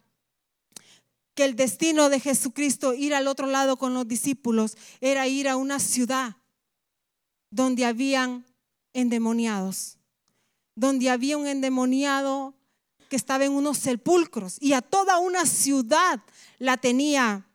que 1.36 1.44
el 1.44 1.54
destino 1.54 2.08
de 2.08 2.18
Jesucristo 2.18 2.94
ir 2.94 3.14
al 3.14 3.28
otro 3.28 3.46
lado 3.46 3.76
con 3.76 3.94
los 3.94 4.08
discípulos 4.08 4.76
era 5.00 5.28
ir 5.28 5.48
a 5.48 5.54
una 5.54 5.78
ciudad 5.78 6.36
donde 7.48 7.84
habían 7.86 8.44
endemoniados, 8.92 9.98
donde 10.74 11.10
había 11.10 11.36
un 11.36 11.46
endemoniado 11.46 12.54
que 13.08 13.14
estaba 13.14 13.44
en 13.44 13.52
unos 13.52 13.78
sepulcros 13.78 14.56
y 14.60 14.72
a 14.72 14.82
toda 14.82 15.20
una 15.20 15.46
ciudad 15.46 16.20
la 16.58 16.76
tenía 16.76 17.46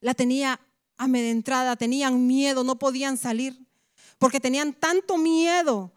la 0.00 0.14
tenía 0.14 0.60
amedrentada, 0.96 1.76
tenían 1.76 2.26
miedo, 2.26 2.64
no 2.64 2.78
podían 2.78 3.16
salir, 3.16 3.66
porque 4.18 4.40
tenían 4.40 4.72
tanto 4.72 5.16
miedo 5.16 5.92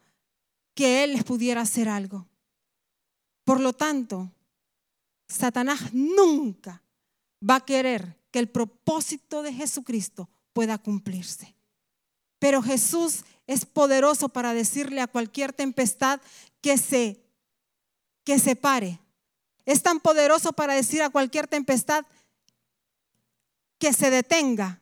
que 0.74 1.04
Él 1.04 1.14
les 1.14 1.24
pudiera 1.24 1.62
hacer 1.62 1.90
algo. 1.90 2.28
Por 3.44 3.60
lo 3.60 3.74
tanto, 3.74 4.32
Satanás 5.28 5.94
nunca 5.94 6.82
va 7.48 7.58
a 7.58 7.66
querer 7.66 8.18
que 8.32 8.40
el 8.40 8.50
propósito 8.50 9.44
de 9.44 9.54
Jesucristo 9.54 10.30
pueda 10.54 10.78
cumplirse. 10.78 11.56
Pero 12.40 12.62
Jesús 12.62 13.24
es 13.48 13.66
poderoso 13.66 14.30
para 14.30 14.54
decirle 14.54 15.02
a 15.02 15.08
cualquier 15.08 15.54
tempestad 15.54 16.22
que 16.62 16.78
se 16.78 17.24
que 18.24 18.40
se 18.40 18.56
pare. 18.56 19.00
Es 19.66 19.84
tan 19.84 20.00
poderoso 20.00 20.54
para 20.54 20.74
decir 20.74 21.02
a 21.02 21.10
cualquier 21.10 21.48
tempestad 21.48 22.06
que 23.84 23.92
se 23.92 24.10
detenga, 24.10 24.80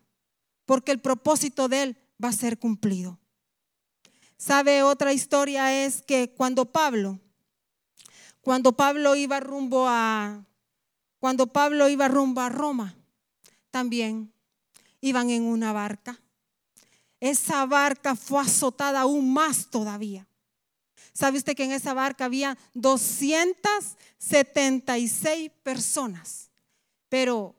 porque 0.68 0.92
el 0.92 1.00
propósito 1.00 1.68
de 1.68 1.82
él 1.82 1.98
va 2.24 2.30
a 2.30 2.34
ser 2.34 2.60
cumplido. 2.60 3.20
¿Sabe 4.38 4.84
otra 4.84 5.12
historia 5.12 5.86
es 5.86 6.04
que 6.04 6.36
cuando 6.36 6.72
Pablo 6.72 7.20
cuando 8.42 8.74
Pablo 8.74 9.16
iba 9.16 9.40
rumbo 9.40 9.88
a 9.88 10.46
cuando 11.18 11.48
Pablo 11.48 11.90
iba 11.90 12.08
rumbo 12.08 12.42
a 12.42 12.50
Roma, 12.50 12.96
también 13.72 14.32
iban 15.02 15.32
en 15.32 15.46
una 15.46 15.74
barca. 15.74 16.22
Esa 17.20 17.66
barca 17.66 18.16
fue 18.16 18.42
azotada 18.42 19.02
aún 19.02 19.34
más 19.34 19.72
todavía. 19.72 20.28
¿Sabe 21.12 21.40
usted 21.40 21.56
que 21.56 21.64
en 21.64 21.72
esa 21.72 21.96
barca 21.96 22.26
había 22.26 22.56
276 22.76 25.50
personas? 25.64 26.52
Pero 27.10 27.56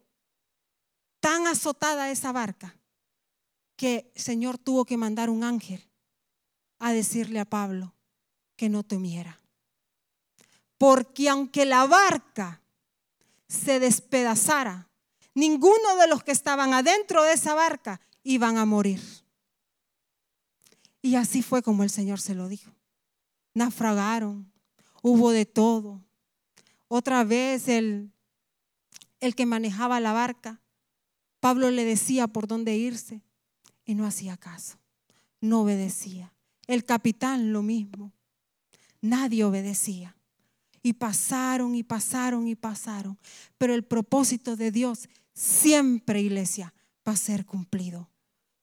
tan 1.23 1.47
azotada 1.47 2.11
esa 2.11 2.33
barca 2.33 2.76
que 3.76 4.11
el 4.12 4.21
Señor 4.21 4.59
tuvo 4.59 4.85
que 4.85 4.97
mandar 4.97 5.31
un 5.31 5.45
ángel 5.45 5.88
a 6.81 6.93
decirle 6.93 7.38
a 7.38 7.45
Pablo 7.45 7.95
que 8.57 8.69
no 8.69 8.83
temiera. 8.83 9.38
Porque 10.79 11.29
aunque 11.29 11.64
la 11.64 11.87
barca 11.87 12.61
se 13.49 13.79
despedazara, 13.79 14.91
ninguno 15.33 15.97
de 16.00 16.09
los 16.09 16.25
que 16.25 16.33
estaban 16.33 16.75
adentro 16.75 17.23
de 17.23 17.35
esa 17.35 17.55
barca 17.55 18.00
iban 18.25 18.59
a 18.59 18.64
morir. 18.64 19.00
Y 21.02 21.14
así 21.14 21.41
fue 21.41 21.62
como 21.62 21.85
el 21.85 21.91
Señor 21.91 22.21
se 22.21 22.35
lo 22.35 22.49
dijo. 22.49 22.73
Naufragaron, 23.55 24.52
hubo 25.02 25.31
de 25.31 25.47
todo. 25.47 26.02
Otra 26.88 27.23
vez 27.23 27.69
el, 27.69 28.11
el 29.21 29.37
que 29.37 29.47
manejaba 29.47 30.00
la 30.00 30.12
barca, 30.12 30.62
Pablo 31.43 31.73
le 31.73 31.85
decía 31.85 32.29
por 32.29 32.47
dónde 32.47 32.77
irse 32.77 33.21
y 33.85 33.97
no 33.97 34.07
hacía 34.07 34.37
caso, 34.37 34.79
no 35.41 35.63
obedecía. 35.63 36.33
El 36.69 36.85
capitán 36.85 37.53
lo 37.53 37.63
mismo, 37.63 38.13
nadie 39.01 39.43
obedecía. 39.43 40.17
Y 40.85 40.93
pasaron 40.93 41.75
y 41.75 41.83
pasaron 41.83 42.47
y 42.47 42.55
pasaron. 42.55 43.19
Pero 43.59 43.75
el 43.75 43.83
propósito 43.83 44.55
de 44.55 44.71
Dios 44.71 45.09
siempre, 45.33 46.21
iglesia, 46.21 46.73
va 47.07 47.15
a 47.15 47.17
ser 47.17 47.45
cumplido. 47.45 48.09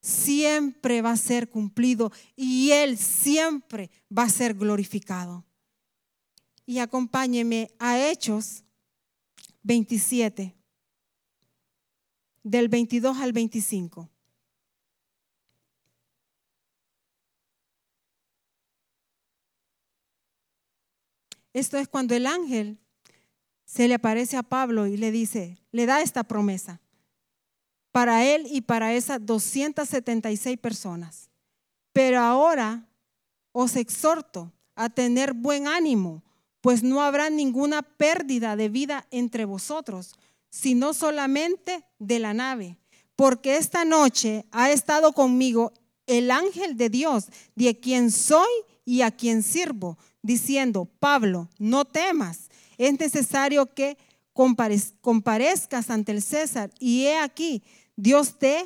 Siempre 0.02 1.02
va 1.02 1.12
a 1.12 1.18
ser 1.18 1.50
cumplido 1.50 2.14
y 2.38 2.72
Él 2.72 2.98
siempre 2.98 3.92
va 4.18 4.24
a 4.24 4.30
ser 4.30 4.54
glorificado. 4.54 5.44
Y 6.66 6.80
acompáñeme 6.80 7.72
a 7.78 8.00
Hechos 8.00 8.64
27, 9.64 10.56
del 12.44 12.70
22 12.70 13.18
al 13.18 13.34
25. 13.34 14.10
Esto 21.54 21.78
es 21.78 21.88
cuando 21.88 22.16
el 22.16 22.26
ángel 22.26 22.78
se 23.66 23.88
le 23.88 23.96
aparece 23.96 24.38
a 24.38 24.44
Pablo 24.44 24.88
y 24.88 24.98
le 24.98 25.12
dice, 25.12 25.58
le 25.72 25.86
da 25.86 26.02
esta 26.02 26.24
promesa 26.24 26.80
para 27.92 28.26
él 28.26 28.48
y 28.50 28.62
para 28.62 28.94
esas 28.94 29.26
276 29.26 30.58
personas. 30.58 31.30
Pero 31.92 32.20
ahora 32.20 32.88
os 33.52 33.76
exhorto 33.76 34.52
a 34.76 34.90
tener 34.90 35.34
buen 35.34 35.68
ánimo, 35.68 36.24
pues 36.62 36.84
no 36.84 37.02
habrá 37.02 37.30
ninguna 37.30 37.82
pérdida 37.82 38.56
de 38.56 38.70
vida 38.70 39.08
entre 39.12 39.46
vosotros, 39.46 40.16
sino 40.50 40.94
solamente 40.94 41.84
de 42.00 42.20
la 42.20 42.34
nave. 42.34 42.78
Porque 43.16 43.58
esta 43.58 43.86
noche 43.86 44.46
ha 44.52 44.72
estado 44.72 45.14
conmigo 45.14 45.74
el 46.08 46.32
ángel 46.32 46.78
de 46.78 46.90
Dios, 46.90 47.28
de 47.56 47.80
quien 47.80 48.12
soy 48.12 48.50
y 48.86 49.02
a 49.02 49.12
quien 49.12 49.44
sirvo 49.44 49.98
diciendo, 50.22 50.86
Pablo, 51.00 51.50
no 51.58 51.86
temas, 51.86 52.50
es 52.78 53.00
necesario 53.00 53.74
que 53.74 53.98
comparezcas 54.34 55.90
ante 55.90 56.12
el 56.12 56.22
César. 56.22 56.72
Y 56.80 57.06
he 57.06 57.18
aquí, 57.18 57.64
Dios 57.96 58.40
te 58.40 58.66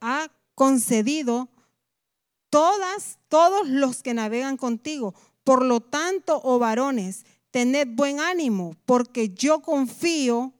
ha 0.00 0.30
concedido 0.54 1.48
todas, 2.50 3.18
todos 3.28 3.68
los 3.68 4.02
que 4.02 4.14
navegan 4.14 4.56
contigo. 4.56 5.14
Por 5.42 5.64
lo 5.64 5.80
tanto, 5.80 6.40
oh 6.42 6.58
varones, 6.58 7.24
tened 7.50 7.88
buen 7.88 8.20
ánimo, 8.20 8.76
porque 8.86 9.28
yo 9.28 9.60
confío 9.60 10.52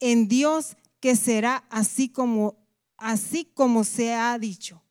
en 0.00 0.28
Dios 0.28 0.76
que 0.98 1.16
será 1.16 1.64
así 1.70 2.08
como, 2.08 2.56
así 2.96 3.44
como 3.54 3.84
se 3.84 4.14
ha 4.14 4.38
dicho. 4.38 4.82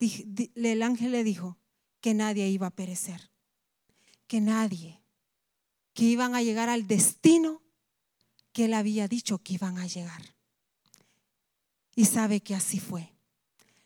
El 0.00 0.82
ángel 0.82 1.12
le 1.12 1.22
dijo, 1.22 1.56
que 2.02 2.12
nadie 2.12 2.48
iba 2.48 2.66
a 2.66 2.70
perecer, 2.70 3.30
que 4.26 4.40
nadie, 4.40 5.00
que 5.94 6.04
iban 6.04 6.34
a 6.34 6.42
llegar 6.42 6.68
al 6.68 6.86
destino 6.86 7.62
que 8.52 8.66
él 8.66 8.74
había 8.74 9.08
dicho 9.08 9.38
que 9.38 9.54
iban 9.54 9.78
a 9.78 9.86
llegar. 9.86 10.34
Y 11.94 12.06
sabe 12.06 12.40
que 12.40 12.54
así 12.54 12.80
fue. 12.80 13.14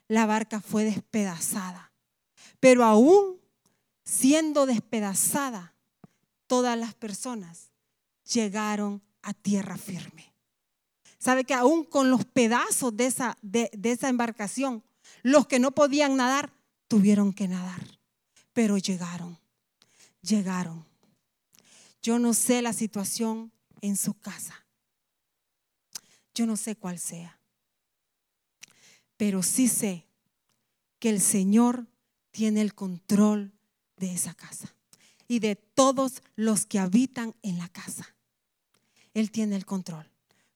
La 0.08 0.24
barca 0.24 0.60
fue 0.60 0.84
despedazada, 0.84 1.92
pero 2.58 2.84
aún 2.84 3.38
siendo 4.04 4.66
despedazada, 4.66 5.74
todas 6.46 6.78
las 6.78 6.94
personas 6.94 7.70
llegaron 8.32 9.02
a 9.26 9.34
tierra 9.34 9.76
firme. 9.76 10.32
Sabe 11.18 11.44
que 11.44 11.54
aún 11.54 11.84
con 11.84 12.10
los 12.10 12.24
pedazos 12.24 12.96
de 12.96 13.06
esa, 13.06 13.36
de, 13.42 13.70
de 13.76 13.92
esa 13.92 14.08
embarcación, 14.08 14.82
los 15.22 15.46
que 15.46 15.58
no 15.58 15.72
podían 15.72 16.16
nadar, 16.16 16.52
tuvieron 16.88 17.32
que 17.32 17.48
nadar 17.48 17.96
pero 18.56 18.78
llegaron, 18.78 19.38
llegaron. 20.22 20.86
Yo 22.00 22.18
no 22.18 22.32
sé 22.32 22.62
la 22.62 22.72
situación 22.72 23.52
en 23.82 23.98
su 23.98 24.14
casa. 24.14 24.64
Yo 26.32 26.46
no 26.46 26.56
sé 26.56 26.74
cuál 26.74 26.98
sea. 26.98 27.38
Pero 29.18 29.42
sí 29.42 29.68
sé 29.68 30.06
que 30.98 31.10
el 31.10 31.20
Señor 31.20 31.86
tiene 32.30 32.62
el 32.62 32.74
control 32.74 33.52
de 33.98 34.14
esa 34.14 34.32
casa 34.32 34.74
y 35.28 35.40
de 35.40 35.54
todos 35.54 36.22
los 36.34 36.64
que 36.64 36.78
habitan 36.78 37.34
en 37.42 37.58
la 37.58 37.68
casa. 37.68 38.15
Él 39.16 39.30
tiene 39.30 39.56
el 39.56 39.64
control. 39.64 40.06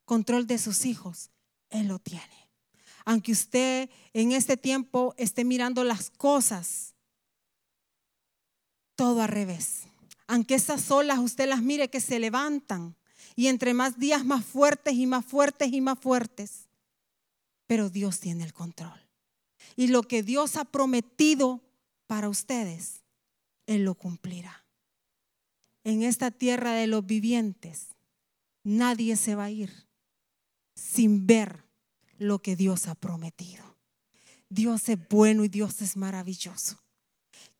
Control 0.05 0.47
de 0.47 0.59
sus 0.59 0.85
hijos, 0.85 1.31
Él 1.71 1.89
lo 1.89 1.99
tiene. 1.99 2.51
Aunque 3.07 3.33
usted 3.33 3.89
en 4.13 4.33
este 4.33 4.59
tiempo 4.59 5.15
esté 5.17 5.47
mirando 5.47 5.83
las 5.83 6.11
cosas 6.11 6.95
todo 8.97 9.23
al 9.23 9.29
revés. 9.29 9.85
Aunque 10.27 10.57
esas 10.57 10.91
olas 10.91 11.21
usted 11.21 11.49
las 11.49 11.63
mire 11.63 11.89
que 11.89 12.03
se 12.03 12.19
levantan 12.19 12.97
y 13.35 13.47
entre 13.47 13.73
más 13.73 13.99
días 13.99 14.27
más 14.27 14.45
fuertes 14.45 14.93
y 14.93 15.07
más 15.07 15.25
fuertes 15.25 15.73
y 15.73 15.81
más 15.81 15.99
fuertes. 15.99 16.69
Pero 17.67 17.89
Dios 17.89 18.21
tiene 18.21 18.45
el 18.45 18.53
control. 18.53 19.09
Y 19.75 19.87
lo 19.87 20.03
que 20.03 20.23
Dios 20.23 20.57
ha 20.57 20.67
prometido 20.67 21.63
para 22.07 22.29
ustedes, 22.29 23.05
Él 23.65 23.85
lo 23.85 23.95
cumplirá. 23.95 24.67
En 25.83 26.03
esta 26.03 26.31
tierra 26.31 26.73
de 26.73 26.89
los 26.89 27.07
vivientes, 27.07 27.95
nadie 28.63 29.17
se 29.17 29.35
va 29.35 29.45
a 29.45 29.51
ir 29.51 29.71
sin 30.75 31.27
ver 31.27 31.65
lo 32.19 32.41
que 32.41 32.57
Dios 32.57 32.87
ha 32.87 32.95
prometido. 32.95 33.65
Dios 34.49 34.89
es 34.89 34.99
bueno 35.09 35.45
y 35.45 35.49
Dios 35.49 35.81
es 35.83 35.97
maravilloso 35.97 36.81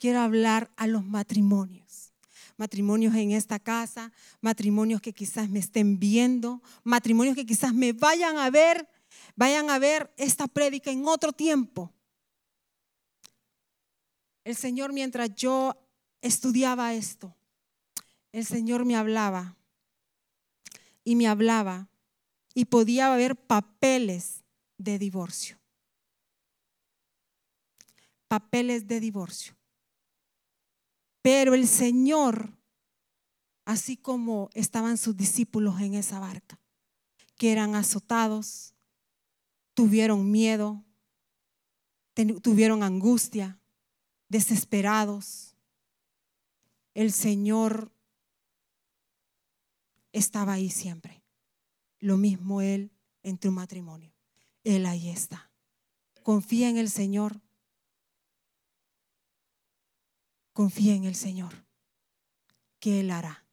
quiero 0.01 0.21
hablar 0.21 0.73
a 0.77 0.89
los 0.89 1.05
matrimonios. 1.05 2.13
Matrimonios 2.57 3.15
en 3.15 3.31
esta 3.31 3.59
casa, 3.59 4.13
matrimonios 4.41 5.01
que 5.01 5.13
quizás 5.13 5.49
me 5.49 5.61
estén 5.61 5.99
viendo, 6.01 6.63
matrimonios 6.83 7.37
que 7.37 7.47
quizás 7.47 7.73
me 7.73 7.93
vayan 7.93 8.39
a 8.39 8.51
ver, 8.51 8.89
vayan 9.37 9.71
a 9.71 9.79
ver 9.79 10.13
esta 10.17 10.49
prédica 10.49 10.91
en 10.91 11.07
otro 11.07 11.33
tiempo. 11.33 11.93
El 14.45 14.57
Señor 14.57 14.93
mientras 14.93 15.35
yo 15.35 15.77
estudiaba 16.23 16.93
esto, 16.95 17.35
el 18.33 18.45
Señor 18.45 18.85
me 18.85 18.97
hablaba 18.97 19.57
y 21.05 21.17
me 21.17 21.29
hablaba 21.29 21.89
y 22.55 22.67
podía 22.67 23.15
ver 23.17 23.37
papeles 23.37 24.45
de 24.79 24.99
divorcio. 24.99 25.59
Papeles 28.29 28.87
de 28.87 29.01
divorcio. 29.01 29.57
Pero 31.23 31.55
el 31.55 31.67
Señor, 31.67 32.57
así 33.65 33.97
como 33.97 34.51
estaban 34.55 34.97
sus 34.97 35.17
discípulos 35.17 35.81
en 35.81 35.95
esa 35.95 36.19
barca, 36.19 36.59
que 37.37 37.53
eran 37.53 37.75
azotados, 37.75 38.75
tuvieron 39.75 40.31
miedo, 40.31 40.85
tuvieron 42.43 42.83
angustia, 42.83 43.59
desesperados, 44.29 45.57
el 46.95 47.13
Señor 47.13 47.93
estaba 50.13 50.55
ahí 50.55 50.71
siempre. 50.71 51.23
Lo 51.99 52.17
mismo 52.17 52.63
Él 52.63 52.93
en 53.23 53.39
tu 53.39 53.51
matrimonio. 53.51 54.13
Él 54.65 54.87
ahí 54.87 55.11
está. 55.11 55.51
Confía 56.23 56.69
en 56.69 56.77
el 56.77 56.91
Señor. 56.91 57.41
Confía 60.53 60.95
en 60.95 61.05
el 61.05 61.15
Señor. 61.15 61.65
¿Qué 62.79 63.01
Él 63.01 63.11
hará? 63.11 63.45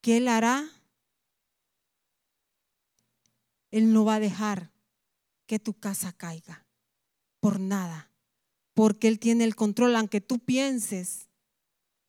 ¿Qué 0.00 0.18
Él 0.18 0.28
hará? 0.28 0.68
Él 3.70 3.92
no 3.92 4.04
va 4.04 4.16
a 4.16 4.20
dejar 4.20 4.72
que 5.46 5.58
tu 5.58 5.74
casa 5.74 6.12
caiga 6.12 6.66
por 7.40 7.60
nada, 7.60 8.10
porque 8.74 9.08
Él 9.08 9.18
tiene 9.18 9.44
el 9.44 9.56
control, 9.56 9.94
aunque 9.96 10.20
tú 10.20 10.38
pienses 10.38 11.27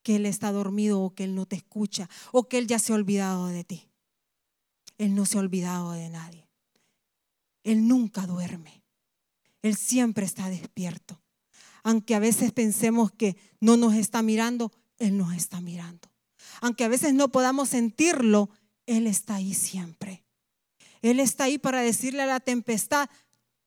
que 0.03 0.15
Él 0.15 0.25
está 0.25 0.51
dormido 0.51 1.01
o 1.01 1.13
que 1.13 1.23
Él 1.23 1.35
no 1.35 1.45
te 1.45 1.55
escucha 1.55 2.09
o 2.31 2.47
que 2.47 2.57
Él 2.57 2.67
ya 2.67 2.79
se 2.79 2.91
ha 2.91 2.95
olvidado 2.95 3.47
de 3.47 3.63
ti. 3.63 3.89
Él 4.97 5.15
no 5.15 5.25
se 5.25 5.38
ha 5.38 5.41
olvidado 5.41 5.91
de 5.93 6.09
nadie. 6.09 6.49
Él 7.63 7.88
nunca 7.88 8.27
duerme. 8.27 8.83
Él 9.62 9.75
siempre 9.75 10.25
está 10.25 10.49
despierto. 10.49 11.21
Aunque 11.83 12.15
a 12.15 12.19
veces 12.19 12.51
pensemos 12.51 13.12
que 13.12 13.38
no 13.59 13.77
nos 13.77 13.93
está 13.93 14.21
mirando, 14.21 14.71
Él 14.97 15.17
nos 15.17 15.33
está 15.33 15.62
mirando. 15.62 16.09
Aunque 16.62 16.83
a 16.83 16.89
veces 16.89 17.13
no 17.13 17.29
podamos 17.29 17.69
sentirlo, 17.69 18.49
Él 18.85 19.07
está 19.07 19.35
ahí 19.35 19.53
siempre. 19.53 20.23
Él 21.01 21.19
está 21.19 21.45
ahí 21.45 21.57
para 21.57 21.81
decirle 21.81 22.23
a 22.23 22.27
la 22.27 22.39
tempestad, 22.39 23.09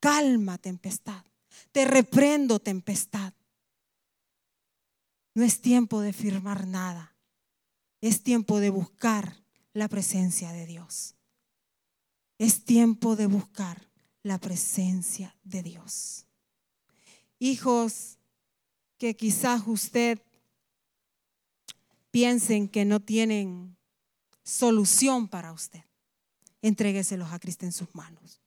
calma 0.01 0.59
tempestad, 0.59 1.25
te 1.73 1.85
reprendo 1.87 2.59
tempestad. 2.59 3.33
No 5.35 5.45
es 5.45 5.61
tiempo 5.61 6.01
de 6.01 6.13
firmar 6.13 6.67
nada, 6.67 7.17
es 8.01 8.23
tiempo 8.23 8.61
de 8.61 8.71
buscar 8.71 9.37
la 9.73 9.89
presencia 9.89 10.53
de 10.53 10.67
Dios. 10.67 11.15
Es 12.39 12.65
tiempo 12.65 13.17
de 13.17 13.27
buscar 13.27 13.89
la 14.23 14.39
presencia 14.39 15.37
de 15.43 15.63
Dios. 15.63 16.27
Hijos 17.39 18.19
que 18.99 19.17
quizás 19.17 19.63
usted 19.67 20.21
piensen 22.11 22.69
que 22.69 22.85
no 22.85 23.01
tienen 23.01 23.77
solución 24.45 25.29
para 25.29 25.53
usted, 25.53 25.83
entrégueselos 26.61 27.33
a 27.33 27.39
Cristo 27.39 27.65
en 27.65 27.73
sus 27.73 27.95
manos. 27.95 28.41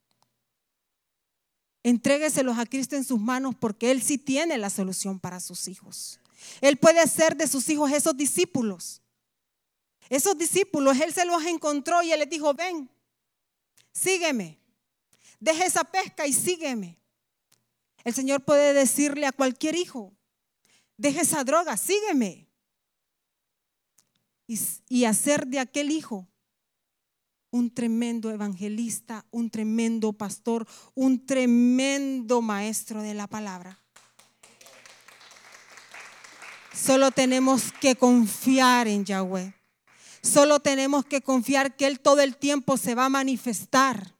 Entrégueselos 1.82 2.58
a 2.58 2.66
Cristo 2.66 2.96
en 2.96 3.04
sus 3.04 3.20
manos 3.20 3.54
porque 3.54 3.90
Él 3.90 4.02
sí 4.02 4.18
tiene 4.18 4.58
la 4.58 4.70
solución 4.70 5.20
para 5.20 5.40
sus 5.40 5.68
hijos. 5.68 6.20
Él 6.60 6.76
puede 6.76 7.00
hacer 7.00 7.36
de 7.36 7.46
sus 7.46 7.68
hijos 7.68 7.90
esos 7.92 8.16
discípulos. 8.16 9.02
Esos 10.08 10.38
discípulos, 10.38 11.00
Él 11.00 11.12
se 11.12 11.24
los 11.24 11.44
encontró 11.44 12.02
y 12.02 12.12
Él 12.12 12.20
les 12.20 12.30
dijo, 12.30 12.54
ven, 12.54 12.88
sígueme. 13.92 14.60
Deja 15.40 15.64
esa 15.64 15.84
pesca 15.84 16.26
y 16.26 16.32
sígueme. 16.32 16.98
El 18.04 18.14
Señor 18.14 18.44
puede 18.44 18.72
decirle 18.72 19.26
a 19.26 19.32
cualquier 19.32 19.74
hijo, 19.74 20.14
deja 20.96 21.22
esa 21.22 21.42
droga, 21.42 21.76
sígueme. 21.76 22.48
Y, 24.46 24.60
y 24.88 25.04
hacer 25.04 25.48
de 25.48 25.58
aquel 25.58 25.90
hijo 25.90 26.28
un 27.50 27.72
tremendo 27.72 28.30
evangelista, 28.30 29.26
un 29.30 29.50
tremendo 29.50 30.12
pastor, 30.12 30.66
un 30.94 31.26
tremendo 31.26 32.42
maestro 32.42 33.02
de 33.02 33.14
la 33.14 33.26
palabra. 33.26 33.85
Solo 36.76 37.10
tenemos 37.10 37.72
que 37.80 37.96
confiar 37.96 38.86
en 38.86 39.04
Yahweh. 39.04 39.54
Solo 40.22 40.60
tenemos 40.60 41.06
que 41.06 41.22
confiar 41.22 41.74
que 41.74 41.86
Él 41.86 42.00
todo 42.00 42.20
el 42.20 42.36
tiempo 42.36 42.76
se 42.76 42.94
va 42.94 43.06
a 43.06 43.10
manifestar. 43.10 44.14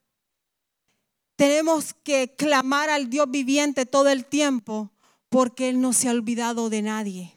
Tenemos 1.36 1.94
que 2.02 2.34
clamar 2.34 2.88
al 2.88 3.10
Dios 3.10 3.30
viviente 3.30 3.84
todo 3.84 4.08
el 4.08 4.24
tiempo 4.24 4.90
porque 5.28 5.68
Él 5.68 5.80
no 5.80 5.92
se 5.92 6.08
ha 6.08 6.12
olvidado 6.12 6.70
de 6.70 6.82
nadie. 6.82 7.35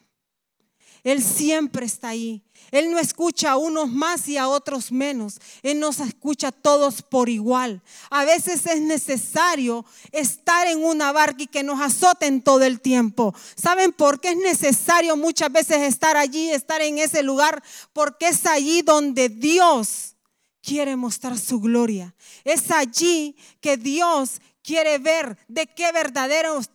Él 1.02 1.22
siempre 1.22 1.86
está 1.86 2.08
ahí. 2.08 2.42
Él 2.70 2.90
no 2.90 2.98
escucha 2.98 3.52
a 3.52 3.56
unos 3.56 3.90
más 3.90 4.28
y 4.28 4.36
a 4.36 4.48
otros 4.48 4.92
menos. 4.92 5.40
Él 5.62 5.80
nos 5.80 5.98
escucha 6.00 6.48
a 6.48 6.52
todos 6.52 7.02
por 7.02 7.28
igual. 7.28 7.82
A 8.10 8.24
veces 8.24 8.66
es 8.66 8.80
necesario 8.80 9.84
estar 10.12 10.66
en 10.68 10.84
una 10.84 11.10
barca 11.12 11.42
y 11.42 11.46
que 11.46 11.62
nos 11.62 11.80
azoten 11.80 12.42
todo 12.42 12.62
el 12.62 12.80
tiempo. 12.80 13.34
¿Saben 13.56 13.92
por 13.92 14.20
qué 14.20 14.30
es 14.30 14.36
necesario 14.36 15.16
muchas 15.16 15.50
veces 15.50 15.78
estar 15.78 16.16
allí, 16.16 16.50
estar 16.50 16.80
en 16.82 16.98
ese 16.98 17.22
lugar? 17.22 17.62
Porque 17.92 18.28
es 18.28 18.46
allí 18.46 18.82
donde 18.82 19.28
Dios 19.28 20.14
quiere 20.62 20.96
mostrar 20.96 21.38
su 21.38 21.60
gloria. 21.60 22.14
Es 22.44 22.70
allí 22.70 23.36
que 23.60 23.76
Dios 23.76 24.40
quiere 24.62 24.98
ver 24.98 25.36
de 25.48 25.66
qué 25.66 25.90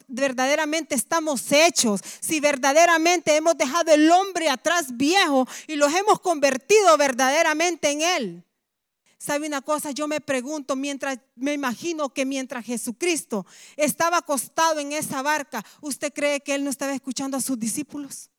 verdaderamente 0.07 0.95
estamos 0.95 1.51
hechos, 1.51 2.01
si 2.19 2.39
verdaderamente 2.39 3.35
hemos 3.35 3.57
dejado 3.57 3.93
el 3.93 4.11
hombre 4.11 4.49
atrás 4.49 4.95
viejo 4.95 5.47
y 5.67 5.75
los 5.75 5.93
hemos 5.93 6.19
convertido 6.19 6.97
verdaderamente 6.97 7.91
en 7.91 8.01
él. 8.01 8.45
¿Sabe 9.17 9.47
una 9.47 9.61
cosa? 9.61 9.89
Yo 9.89 10.07
me 10.07 10.21
pregunto, 10.21 10.75
mientras, 10.75 11.17
me 11.35 11.53
imagino 11.53 12.13
que 12.13 12.25
mientras 12.25 12.63
Jesucristo 12.63 13.45
estaba 13.75 14.17
acostado 14.17 14.79
en 14.79 14.91
esa 14.91 15.23
barca, 15.23 15.65
¿usted 15.81 16.13
cree 16.13 16.41
que 16.41 16.53
él 16.53 16.63
no 16.63 16.69
estaba 16.69 16.93
escuchando 16.93 17.35
a 17.35 17.41
sus 17.41 17.59
discípulos? 17.59 18.29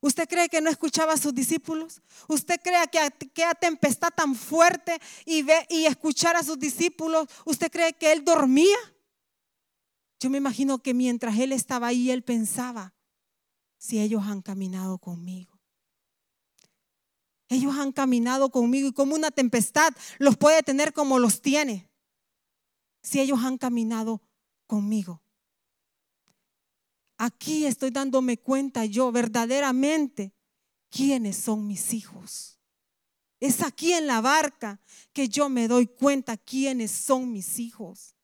¿Usted 0.00 0.28
cree 0.28 0.48
que 0.48 0.60
no 0.60 0.70
escuchaba 0.70 1.14
a 1.14 1.16
sus 1.16 1.34
discípulos? 1.34 2.00
¿Usted 2.28 2.60
cree 2.62 2.86
que 2.88 3.00
aquella 3.00 3.54
tempestad 3.54 4.10
tan 4.14 4.34
fuerte 4.34 4.98
y, 5.26 5.44
y 5.70 5.86
escuchar 5.86 6.36
a 6.36 6.42
sus 6.42 6.58
discípulos, 6.58 7.26
¿usted 7.44 7.70
cree 7.70 7.92
que 7.94 8.12
él 8.12 8.24
dormía? 8.24 8.76
Yo 10.20 10.30
me 10.30 10.38
imagino 10.38 10.78
que 10.78 10.94
mientras 10.94 11.38
él 11.38 11.52
estaba 11.52 11.88
ahí, 11.88 12.10
él 12.10 12.22
pensaba, 12.22 12.94
si 13.76 14.00
ellos 14.00 14.24
han 14.24 14.42
caminado 14.42 14.98
conmigo. 14.98 15.58
Ellos 17.48 17.76
han 17.76 17.92
caminado 17.92 18.50
conmigo 18.50 18.88
y 18.88 18.92
como 18.92 19.14
una 19.14 19.30
tempestad 19.30 19.92
los 20.18 20.36
puede 20.36 20.62
tener 20.62 20.92
como 20.92 21.18
los 21.18 21.40
tiene. 21.40 21.88
Si 23.02 23.20
ellos 23.20 23.40
han 23.42 23.56
caminado 23.58 24.20
conmigo. 24.66 25.22
Aquí 27.18 27.66
estoy 27.66 27.90
dándome 27.90 28.38
cuenta 28.38 28.84
yo 28.84 29.10
verdaderamente 29.10 30.32
quiénes 30.88 31.36
son 31.36 31.66
mis 31.66 31.92
hijos. 31.92 32.60
Es 33.40 33.62
aquí 33.62 33.92
en 33.92 34.06
la 34.06 34.20
barca 34.20 34.80
que 35.12 35.28
yo 35.28 35.48
me 35.48 35.66
doy 35.66 35.86
cuenta 35.86 36.36
quiénes 36.36 36.92
son 36.92 37.32
mis 37.32 37.58
hijos. 37.58 38.14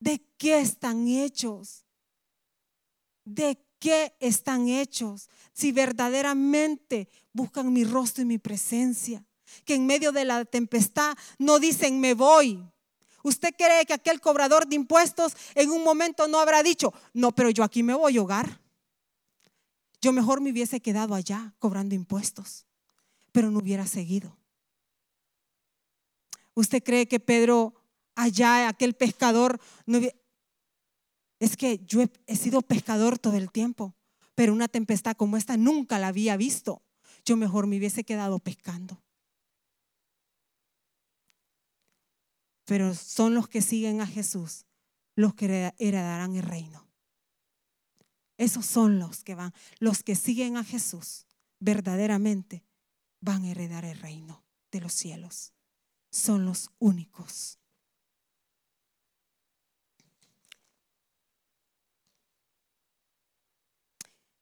¿De 0.00 0.26
qué 0.38 0.58
están 0.58 1.06
hechos? 1.06 1.84
¿De 3.24 3.62
qué 3.78 4.16
están 4.20 4.68
hechos? 4.68 5.28
Si 5.52 5.72
verdaderamente 5.72 7.08
buscan 7.32 7.72
mi 7.72 7.84
rostro 7.84 8.22
y 8.22 8.26
mi 8.26 8.38
presencia. 8.38 9.24
Que 9.64 9.74
en 9.74 9.86
medio 9.86 10.12
de 10.12 10.24
la 10.24 10.44
tempestad 10.44 11.16
no 11.38 11.58
dicen 11.58 12.00
me 12.00 12.14
voy, 12.14 12.62
¿Usted 13.26 13.56
cree 13.58 13.84
que 13.86 13.92
aquel 13.92 14.20
cobrador 14.20 14.68
de 14.68 14.76
impuestos 14.76 15.36
en 15.56 15.72
un 15.72 15.82
momento 15.82 16.28
no 16.28 16.38
habrá 16.38 16.62
dicho, 16.62 16.94
no, 17.12 17.32
pero 17.34 17.50
yo 17.50 17.64
aquí 17.64 17.82
me 17.82 17.92
voy 17.92 18.16
a 18.16 18.22
hogar? 18.22 18.60
Yo 20.00 20.12
mejor 20.12 20.40
me 20.40 20.52
hubiese 20.52 20.80
quedado 20.80 21.12
allá 21.12 21.52
cobrando 21.58 21.96
impuestos, 21.96 22.66
pero 23.32 23.50
no 23.50 23.58
hubiera 23.58 23.84
seguido. 23.88 24.38
¿Usted 26.54 26.80
cree 26.84 27.08
que 27.08 27.18
Pedro 27.18 27.74
allá, 28.14 28.68
aquel 28.68 28.94
pescador, 28.94 29.60
no 29.86 29.98
es 31.40 31.56
que 31.56 31.84
yo 31.84 32.02
he, 32.02 32.10
he 32.28 32.36
sido 32.36 32.62
pescador 32.62 33.18
todo 33.18 33.36
el 33.36 33.50
tiempo, 33.50 33.96
pero 34.36 34.52
una 34.52 34.68
tempestad 34.68 35.16
como 35.16 35.36
esta 35.36 35.56
nunca 35.56 35.98
la 35.98 36.06
había 36.06 36.36
visto. 36.36 36.80
Yo 37.24 37.36
mejor 37.36 37.66
me 37.66 37.76
hubiese 37.76 38.04
quedado 38.04 38.38
pescando. 38.38 39.02
pero 42.66 42.94
son 42.94 43.34
los 43.34 43.48
que 43.48 43.62
siguen 43.62 44.00
a 44.00 44.06
Jesús 44.06 44.66
los 45.14 45.34
que 45.34 45.72
heredarán 45.78 46.36
el 46.36 46.42
reino. 46.42 46.86
Esos 48.36 48.66
son 48.66 48.98
los 48.98 49.24
que 49.24 49.34
van, 49.34 49.54
los 49.78 50.02
que 50.02 50.14
siguen 50.14 50.58
a 50.58 50.64
Jesús 50.64 51.26
verdaderamente 51.58 52.66
van 53.20 53.44
a 53.44 53.50
heredar 53.50 53.86
el 53.86 53.98
reino 53.98 54.44
de 54.70 54.80
los 54.82 54.92
cielos. 54.92 55.54
Son 56.10 56.44
los 56.44 56.68
únicos. 56.78 57.58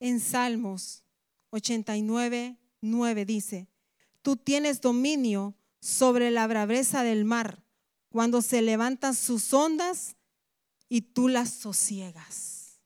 En 0.00 0.18
Salmos 0.18 1.04
89, 1.50 2.58
9 2.80 3.24
dice, 3.24 3.68
tú 4.22 4.36
tienes 4.36 4.80
dominio 4.80 5.56
sobre 5.80 6.32
la 6.32 6.46
braveza 6.48 7.04
del 7.04 7.24
mar 7.24 7.63
cuando 8.14 8.42
se 8.42 8.62
levantan 8.62 9.12
sus 9.12 9.52
ondas 9.52 10.14
y 10.88 11.00
tú 11.00 11.26
las 11.26 11.50
sosiegas. 11.50 12.78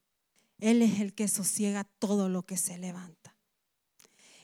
Él 0.59 0.81
es 0.81 1.01
el 1.01 1.15
que 1.15 1.29
sosiega 1.29 1.85
todo 1.85 2.31
lo 2.31 2.47
que 2.47 2.57
se 2.57 2.79
levanta. 2.79 3.37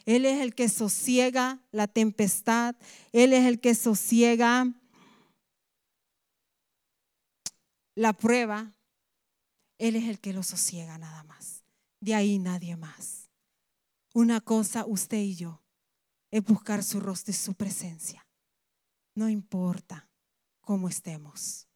Él 0.05 0.27
es 0.27 0.42
el 0.42 0.55
que 0.55 0.68
sosiega 0.68 1.62
la 1.73 1.88
tempestad. 1.88 2.77
Él 3.12 3.33
es 3.33 3.47
el 3.47 3.62
que 3.62 3.75
sosiega 3.75 4.75
la 7.94 8.12
prueba. 8.12 8.75
Él 9.79 9.97
es 9.97 10.05
el 10.05 10.20
que 10.20 10.35
lo 10.35 10.42
sosiega 10.42 10.99
nada 10.99 11.25
más. 11.25 11.64
De 12.01 12.14
ahí 12.14 12.38
nadie 12.38 12.77
más. 12.77 13.31
Una 14.12 14.42
cosa, 14.42 14.85
usted 14.85 15.23
y 15.23 15.35
yo, 15.35 15.62
es 16.31 16.44
buscar 16.44 16.85
su 16.85 17.01
rostro 17.01 17.31
y 17.31 17.35
su 17.35 17.55
presencia. 17.55 18.29
No 19.14 19.31
importa 19.31 20.11
cómo 20.64 20.88
estemos. 20.88 21.66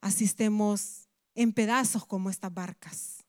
Así 0.00 0.24
estemos 0.24 1.08
en 1.34 1.52
pedazos 1.52 2.06
como 2.06 2.30
estas 2.30 2.52
barcas. 2.52 3.24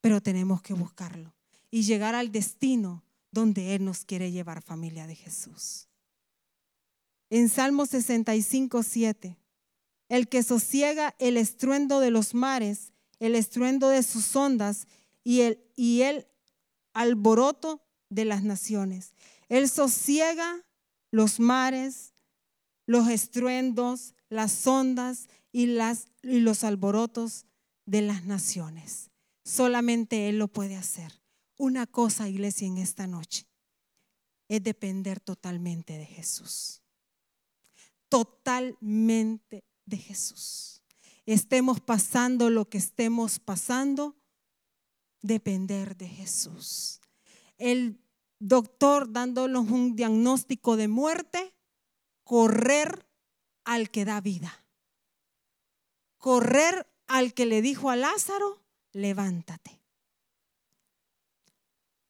Pero 0.00 0.20
tenemos 0.20 0.62
que 0.62 0.74
buscarlo 0.74 1.34
y 1.70 1.82
llegar 1.82 2.14
al 2.14 2.30
destino 2.30 3.04
donde 3.30 3.74
Él 3.74 3.84
nos 3.84 4.04
quiere 4.04 4.30
llevar, 4.30 4.62
familia 4.62 5.06
de 5.06 5.14
Jesús. 5.14 5.88
En 7.30 7.48
Salmo 7.48 7.84
65, 7.84 8.82
7, 8.82 9.36
el 10.08 10.28
que 10.28 10.42
sosiega 10.42 11.14
el 11.18 11.36
estruendo 11.36 12.00
de 12.00 12.10
los 12.10 12.34
mares, 12.34 12.92
el 13.18 13.34
estruendo 13.34 13.88
de 13.90 14.02
sus 14.02 14.34
ondas 14.34 14.86
y 15.24 15.42
el, 15.42 15.62
y 15.76 16.02
el 16.02 16.26
alboroto 16.94 17.82
de 18.08 18.24
las 18.24 18.42
naciones. 18.42 19.12
Él 19.48 19.68
sosiega 19.68 20.64
los 21.10 21.38
mares, 21.40 22.14
los 22.88 23.08
estruendos, 23.08 24.14
las 24.30 24.66
ondas 24.66 25.28
y, 25.52 25.66
los 26.22 26.64
alborotos 26.64 27.44
de 27.84 28.00
las 28.00 28.24
naciones. 28.24 29.10
Solamente 29.44 30.30
Él 30.30 30.38
lo 30.38 30.48
puede 30.48 30.74
hacer. 30.74 31.20
Una 31.58 31.86
cosa, 31.86 32.30
iglesia, 32.30 32.66
en 32.66 32.78
esta 32.78 33.06
noche 33.06 33.46
es 34.48 34.62
depender 34.62 35.20
totalmente 35.20 35.98
de 35.98 36.06
Jesús. 36.06 36.80
Totalmente 38.08 39.64
de 39.84 39.98
Jesús. 39.98 40.82
Estemos 41.26 41.80
pasando 41.80 42.48
lo 42.48 42.70
que 42.70 42.78
estemos 42.78 43.38
pasando, 43.38 44.16
depender 45.20 45.94
de 45.94 46.08
Jesús. 46.08 47.02
El 47.58 48.00
doctor 48.38 49.12
dándonos 49.12 49.68
un 49.68 49.94
diagnóstico 49.94 50.78
de 50.78 50.88
muerte, 50.88 51.52
correr 52.28 53.08
al 53.64 53.88
que 53.90 54.04
da 54.04 54.20
vida. 54.20 54.62
Correr 56.18 56.86
al 57.06 57.32
que 57.32 57.46
le 57.46 57.62
dijo 57.62 57.88
a 57.88 57.96
Lázaro, 57.96 58.62
levántate. 58.92 59.80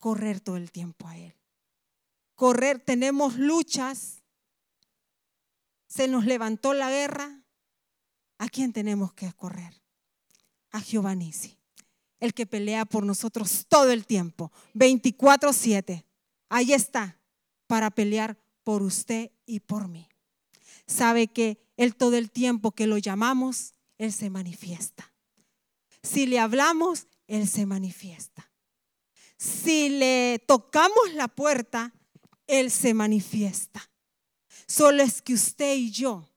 Correr 0.01 0.41
todo 0.41 0.57
el 0.57 0.73
tiempo 0.73 1.07
a 1.07 1.17
Él. 1.17 1.37
Correr, 2.35 2.81
tenemos 2.81 3.37
luchas. 3.39 4.25
Se 5.87 6.09
nos 6.09 6.27
levantó 6.27 6.75
la 6.75 6.91
guerra. 6.91 7.45
¿A 8.39 8.49
quién 8.49 8.73
tenemos 8.73 9.13
que 9.13 9.33
correr? 9.35 9.81
A 10.73 10.81
Jehová 10.81 11.15
Nisi, 11.15 11.61
el 12.19 12.35
que 12.35 12.45
pelea 12.45 12.87
por 12.87 13.07
nosotros 13.07 13.67
todo 13.69 13.93
el 13.93 14.05
tiempo, 14.05 14.51
24/7. 14.75 16.05
Ahí 16.49 16.73
está, 16.73 17.21
para 17.69 17.93
pelear 17.93 18.37
por 18.69 18.83
usted 18.83 19.31
y 19.47 19.61
por 19.61 19.89
mí 19.89 20.07
sabe 20.87 21.29
que 21.29 21.59
Él 21.79 21.97
todo 21.97 22.19
el 22.19 22.31
tiempo 22.31 22.73
que 22.73 22.87
lo 22.87 22.99
llamamos, 22.99 23.73
Él 23.97 24.13
se 24.13 24.29
manifiesta. 24.29 25.11
Si 26.03 26.27
le 26.27 26.39
hablamos, 26.39 27.07
Él 27.29 27.49
se 27.49 27.65
manifiesta. 27.65 28.53
Si 29.39 29.89
le 29.89 30.45
tocamos 30.47 31.15
la 31.15 31.29
puerta, 31.29 31.95
Él 32.47 32.71
se 32.71 32.93
manifiesta. 32.93 33.91
Solo 34.67 35.03
es 35.03 35.23
que 35.23 35.33
usted 35.33 35.75
y 35.75 35.91
yo 35.91 36.29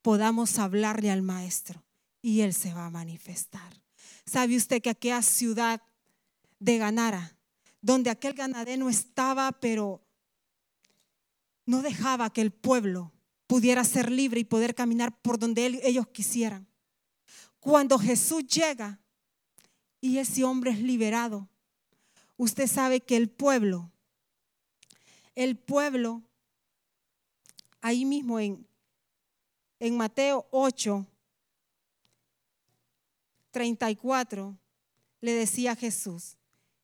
podamos 0.00 0.58
hablarle 0.58 1.10
al 1.10 1.20
Maestro 1.20 1.84
y 2.22 2.40
Él 2.40 2.54
se 2.54 2.72
va 2.72 2.86
a 2.86 2.90
manifestar. 2.90 3.82
¿Sabe 4.24 4.56
usted 4.56 4.80
que 4.80 4.88
aquella 4.88 5.20
ciudad 5.20 5.82
de 6.58 6.78
Ganara, 6.78 7.36
donde 7.82 8.08
aquel 8.08 8.32
ganadero 8.32 8.88
estaba, 8.88 9.52
pero 9.52 10.05
no 11.66 11.82
dejaba 11.82 12.30
que 12.30 12.40
el 12.40 12.52
pueblo 12.52 13.12
pudiera 13.46 13.84
ser 13.84 14.10
libre 14.10 14.40
y 14.40 14.44
poder 14.44 14.74
caminar 14.74 15.20
por 15.20 15.38
donde 15.38 15.80
ellos 15.82 16.06
quisieran. 16.08 16.66
Cuando 17.60 17.98
Jesús 17.98 18.46
llega 18.46 19.00
y 20.00 20.18
ese 20.18 20.44
hombre 20.44 20.70
es 20.70 20.80
liberado, 20.80 21.48
usted 22.36 22.68
sabe 22.68 23.00
que 23.00 23.16
el 23.16 23.28
pueblo, 23.28 23.90
el 25.34 25.58
pueblo, 25.58 26.22
ahí 27.80 28.04
mismo 28.04 28.38
en, 28.38 28.66
en 29.80 29.96
Mateo 29.96 30.46
8, 30.52 31.06
34, 33.50 34.56
le 35.20 35.32
decía 35.32 35.72
a 35.72 35.76
Jesús, 35.76 36.36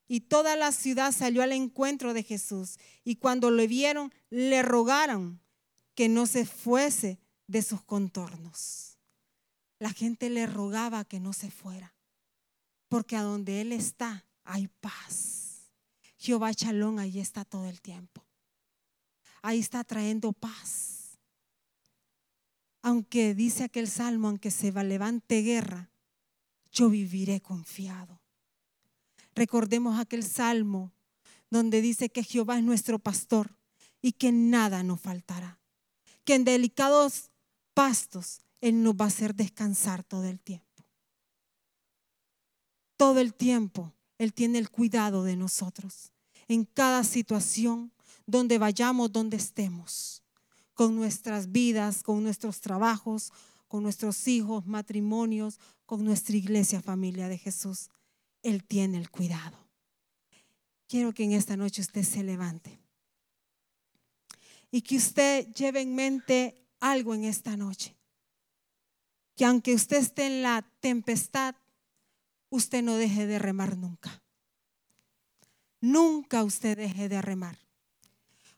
y 0.09 0.21
toda 0.21 0.57
la 0.57 0.73
ciudad 0.73 1.13
salió 1.13 1.43
al 1.43 1.53
encuentro 1.53 2.15
de 2.15 2.23
Jesús. 2.23 2.79
Y 3.05 3.17
cuando 3.17 3.51
lo 3.51 3.67
vieron, 3.67 4.13
le 4.31 4.63
rogaron 4.63 5.41
que 5.95 6.09
no 6.09 6.27
se 6.27 6.45
fuese 6.45 7.19
de 7.47 7.63
sus 7.63 7.83
contornos. 7.83 8.99
La 9.79 9.91
gente 9.93 10.31
le 10.31 10.47
rogaba 10.47 11.05
que 11.05 11.21
no 11.21 11.33
se 11.33 11.51
fuera, 11.51 11.95
porque 12.89 13.17
a 13.17 13.23
donde 13.23 13.61
Él 13.61 13.73
está 13.73 14.27
hay 14.45 14.69
paz. 14.69 15.71
Jehová 16.17 16.55
Chalón 16.55 16.99
ahí 16.99 17.19
está 17.19 17.45
todo 17.45 17.67
el 17.67 17.81
tiempo. 17.81 18.25
Ahí 19.43 19.59
está 19.59 19.83
trayendo 19.83 20.33
paz. 20.33 21.19
Aunque 22.81 23.35
dice 23.35 23.65
aquel 23.65 23.89
salmo, 23.89 24.29
aunque 24.29 24.51
se 24.51 24.73
levante 24.73 25.43
guerra, 25.43 25.91
yo 26.71 26.89
viviré 26.91 27.41
confiado. 27.41 28.22
Recordemos 29.35 29.99
aquel 29.99 30.25
salmo 30.25 30.93
donde 31.51 31.81
dice 31.81 32.11
que 32.11 32.23
Jehová 32.23 32.59
es 32.59 32.65
nuestro 32.65 32.99
pastor 32.99 33.57
y 34.01 34.13
que 34.13 34.33
nada 34.33 34.83
nos 34.83 35.01
faltará. 35.01 35.61
Que 36.25 36.35
en 36.35 36.45
delicados 36.45 37.31
pastos 37.75 38.41
Él 38.61 38.83
nos 38.83 38.95
va 38.95 39.07
a 39.07 39.09
hacer 39.09 39.35
descansar 39.35 40.03
todo 40.05 40.25
el 40.25 40.41
tiempo. 40.41 40.67
Todo 42.97 43.21
el 43.21 43.35
tiempo 43.35 43.93
Él 44.19 44.33
tiene 44.33 44.59
el 44.59 44.71
cuidado 44.71 45.25
de 45.25 45.37
nosotros. 45.37 46.13
En 46.49 46.65
cada 46.65 47.05
situación, 47.05 47.93
donde 48.27 48.59
vayamos, 48.59 49.13
donde 49.13 49.37
estemos. 49.37 50.23
Con 50.75 50.97
nuestras 50.97 51.53
vidas, 51.53 52.03
con 52.03 52.23
nuestros 52.23 52.61
trabajos, 52.61 53.33
con 53.69 53.83
nuestros 53.83 54.29
hijos, 54.29 54.67
matrimonios, 54.67 55.59
con 55.87 56.05
nuestra 56.05 56.37
iglesia, 56.37 56.81
familia 56.83 57.29
de 57.29 57.39
Jesús. 57.39 57.89
Él 58.43 58.65
tiene 58.65 58.99
el 58.99 59.11
cuidado. 59.11 59.59
Quiero 60.89 61.15
que 61.15 61.25
en 61.25 61.33
esta 61.33 61.57
noche 61.57 61.81
usted 61.81 62.03
se 62.03 62.23
levante 62.23 62.79
y 64.71 64.83
que 64.83 64.97
usted 64.97 65.47
lleve 65.55 65.83
en 65.83 65.95
mente 65.95 66.67
algo 66.81 67.15
en 67.15 67.25
esta 67.25 67.57
noche. 67.57 67.97
Que 69.37 69.45
aunque 69.45 69.75
usted 69.75 69.99
esté 69.99 70.27
en 70.27 70.43
la 70.43 70.63
tempestad, 70.81 71.55
usted 72.51 72.83
no 72.83 72.97
deje 72.97 73.27
de 73.27 73.39
remar 73.39 73.77
nunca. 73.77 74.23
Nunca 75.81 76.43
usted 76.43 76.77
deje 76.77 77.09
de 77.09 77.23
remar. 77.23 77.59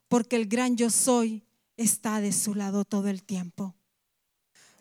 Porque 0.08 0.36
el 0.36 0.46
gran 0.46 0.76
yo 0.76 0.90
soy 0.90 1.44
está 1.76 2.20
de 2.20 2.32
su 2.32 2.54
lado 2.54 2.84
todo 2.84 3.08
el 3.08 3.22
tiempo. 3.22 3.74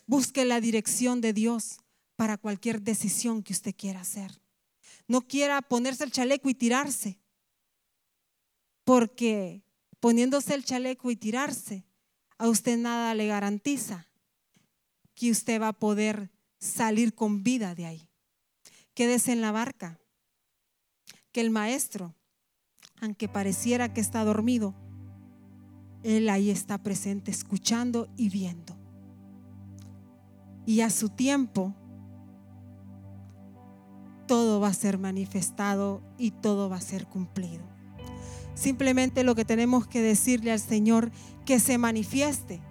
Busque 0.05 0.45
la 0.45 0.61
dirección 0.61 1.19
de 1.19 1.33
Dios 1.33 1.77
para 2.15 2.37
cualquier 2.37 2.81
decisión 2.81 3.41
que 3.41 3.53
usted 3.53 3.75
quiera 3.75 4.01
hacer 4.01 4.42
no 5.07 5.21
quiera 5.21 5.61
ponerse 5.61 6.03
el 6.03 6.11
chaleco 6.11 6.49
y 6.49 6.53
tirarse. 6.53 7.19
Porque 8.83 9.63
poniéndose 9.99 10.53
el 10.53 10.65
chaleco 10.65 11.11
y 11.11 11.15
tirarse, 11.15 11.85
a 12.37 12.49
usted 12.49 12.77
nada 12.77 13.13
le 13.15 13.27
garantiza 13.27 14.07
que 15.15 15.31
usted 15.31 15.61
va 15.61 15.69
a 15.69 15.79
poder 15.79 16.31
salir 16.59 17.13
con 17.13 17.43
vida 17.43 17.75
de 17.75 17.85
ahí. 17.85 18.09
Quédese 18.93 19.31
en 19.31 19.41
la 19.41 19.51
barca, 19.51 19.99
que 21.31 21.41
el 21.41 21.49
maestro, 21.49 22.15
aunque 23.01 23.27
pareciera 23.27 23.93
que 23.93 24.01
está 24.01 24.23
dormido, 24.23 24.75
él 26.03 26.29
ahí 26.29 26.49
está 26.49 26.83
presente, 26.83 27.31
escuchando 27.31 28.09
y 28.17 28.29
viendo. 28.29 28.77
Y 30.65 30.81
a 30.81 30.89
su 30.89 31.09
tiempo, 31.09 31.75
todo 34.25 34.59
va 34.59 34.69
a 34.69 34.73
ser 34.73 34.97
manifestado 34.97 36.01
y 36.17 36.31
todo 36.31 36.69
va 36.69 36.77
a 36.77 36.81
ser 36.81 37.05
cumplido. 37.07 37.63
Simplemente 38.55 39.23
lo 39.23 39.35
que 39.35 39.45
tenemos 39.45 39.87
que 39.87 40.01
decirle 40.01 40.51
al 40.51 40.59
Señor, 40.59 41.11
que 41.45 41.59
se 41.59 41.77
manifieste 41.77 42.61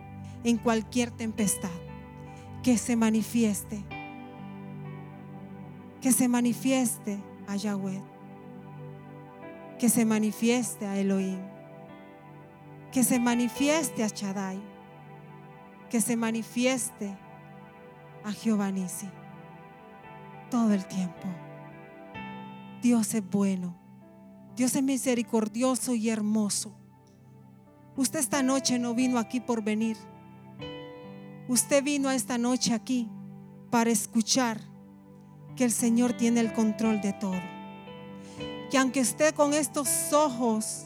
en 0.44 0.56
cualquier 0.56 1.10
tempestad, 1.10 1.70
que 2.62 2.78
se 2.78 2.96
manifieste, 2.96 3.84
que 6.00 6.12
se 6.12 6.28
manifieste 6.28 7.18
a 7.46 7.56
Yahweh, 7.56 8.02
que 9.78 9.88
se 9.88 10.04
manifieste 10.04 10.86
a 10.86 10.98
Elohim, 10.98 11.40
que 12.92 13.02
se 13.02 13.18
manifieste 13.18 14.04
a 14.04 14.08
Shaddai, 14.08 14.60
que 15.90 16.00
se 16.00 16.16
manifieste 16.16 17.16
a 18.24 18.32
Jehová 18.32 18.70
Nisi 18.70 19.08
todo 20.52 20.74
el 20.74 20.84
tiempo. 20.84 21.28
Dios 22.82 23.14
es 23.14 23.26
bueno. 23.30 23.74
Dios 24.54 24.76
es 24.76 24.82
misericordioso 24.82 25.94
y 25.94 26.10
hermoso. 26.10 26.76
Usted 27.96 28.18
esta 28.18 28.42
noche 28.42 28.78
no 28.78 28.94
vino 28.94 29.18
aquí 29.18 29.40
por 29.40 29.64
venir. 29.64 29.96
Usted 31.48 31.82
vino 31.82 32.10
esta 32.10 32.36
noche 32.36 32.74
aquí 32.74 33.08
para 33.70 33.88
escuchar 33.88 34.60
que 35.56 35.64
el 35.64 35.72
Señor 35.72 36.12
tiene 36.12 36.40
el 36.40 36.52
control 36.52 37.00
de 37.00 37.14
todo. 37.14 37.40
Que 38.70 38.76
aunque 38.76 39.00
esté 39.00 39.32
con 39.32 39.54
estos 39.54 40.12
ojos, 40.12 40.84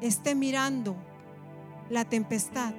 esté 0.00 0.34
mirando 0.34 0.96
la 1.90 2.04
tempestad, 2.04 2.74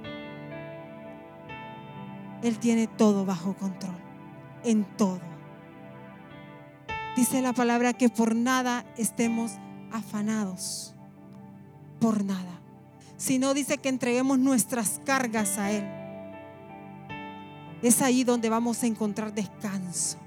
Él 2.44 2.60
tiene 2.60 2.88
todo 2.88 3.26
bajo 3.26 3.54
control, 3.54 4.05
en 4.66 4.86
todo. 4.98 5.22
Dice 7.16 7.42
la 7.42 7.54
palabra 7.54 7.94
que 7.94 8.10
por 8.10 8.36
nada 8.36 8.86
estemos 8.98 9.54
afanados, 9.92 10.94
por 12.00 12.26
nada. 12.26 12.60
Sino 13.18 13.54
dice 13.54 13.78
que 13.78 13.88
entreguemos 13.88 14.38
nuestras 14.38 15.00
cargas 15.06 15.58
a 15.58 15.72
Él. 15.72 15.86
Es 17.82 18.02
ahí 18.02 18.26
donde 18.26 18.50
vamos 18.50 18.84
a 18.84 18.88
encontrar 18.88 19.34
descanso. 19.34 20.18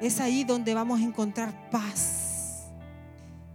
Es 0.00 0.20
ahí 0.20 0.42
donde 0.42 0.74
vamos 0.74 1.00
a 1.00 1.04
encontrar 1.04 1.70
paz. 1.70 2.72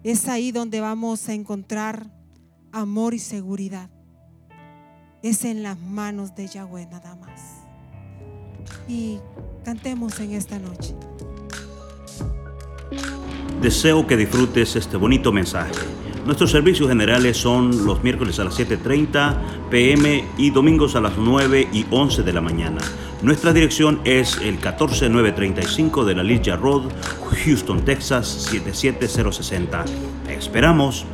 Es 0.04 0.30
ahí 0.30 0.52
donde 0.52 0.80
vamos 0.80 1.28
a 1.28 1.34
encontrar 1.34 2.10
amor 2.72 3.14
y 3.14 3.20
seguridad. 3.20 3.90
Es 5.22 5.44
en 5.44 5.64
las 5.64 5.78
manos 5.78 6.36
de 6.36 6.48
Yahweh 6.48 6.86
nada 6.86 7.16
más. 7.16 7.59
Y 8.90 9.20
cantemos 9.64 10.20
en 10.20 10.34
esta 10.34 10.60
noche. 10.60 10.96
Deseo 13.62 14.08
que 14.08 14.18
disfrutes 14.18 14.76
este 14.76 14.98
bonito 14.98 15.32
mensaje. 15.32 15.72
Nuestros 16.26 16.52
servicios 16.52 16.90
generales 16.90 17.38
son 17.38 17.86
los 17.86 18.04
miércoles 18.04 18.40
a 18.40 18.46
las 18.46 18.60
7.30 18.60 19.70
pm 19.70 20.26
y 20.38 20.50
domingos 20.50 20.96
a 20.96 21.02
las 21.02 21.18
9 21.18 21.70
y 21.72 21.86
11 21.90 22.24
de 22.24 22.34
la 22.34 22.42
mañana. 22.42 22.80
Nuestra 23.22 23.54
dirección 23.54 24.00
es 24.06 24.38
el 24.38 24.60
14935 24.60 26.06
de 26.06 26.16
la 26.16 26.24
Ligia 26.24 26.56
Road, 26.56 26.84
Houston, 27.46 27.84
Texas 27.84 28.28
77060. 28.50 29.86
esperamos. 30.30 31.06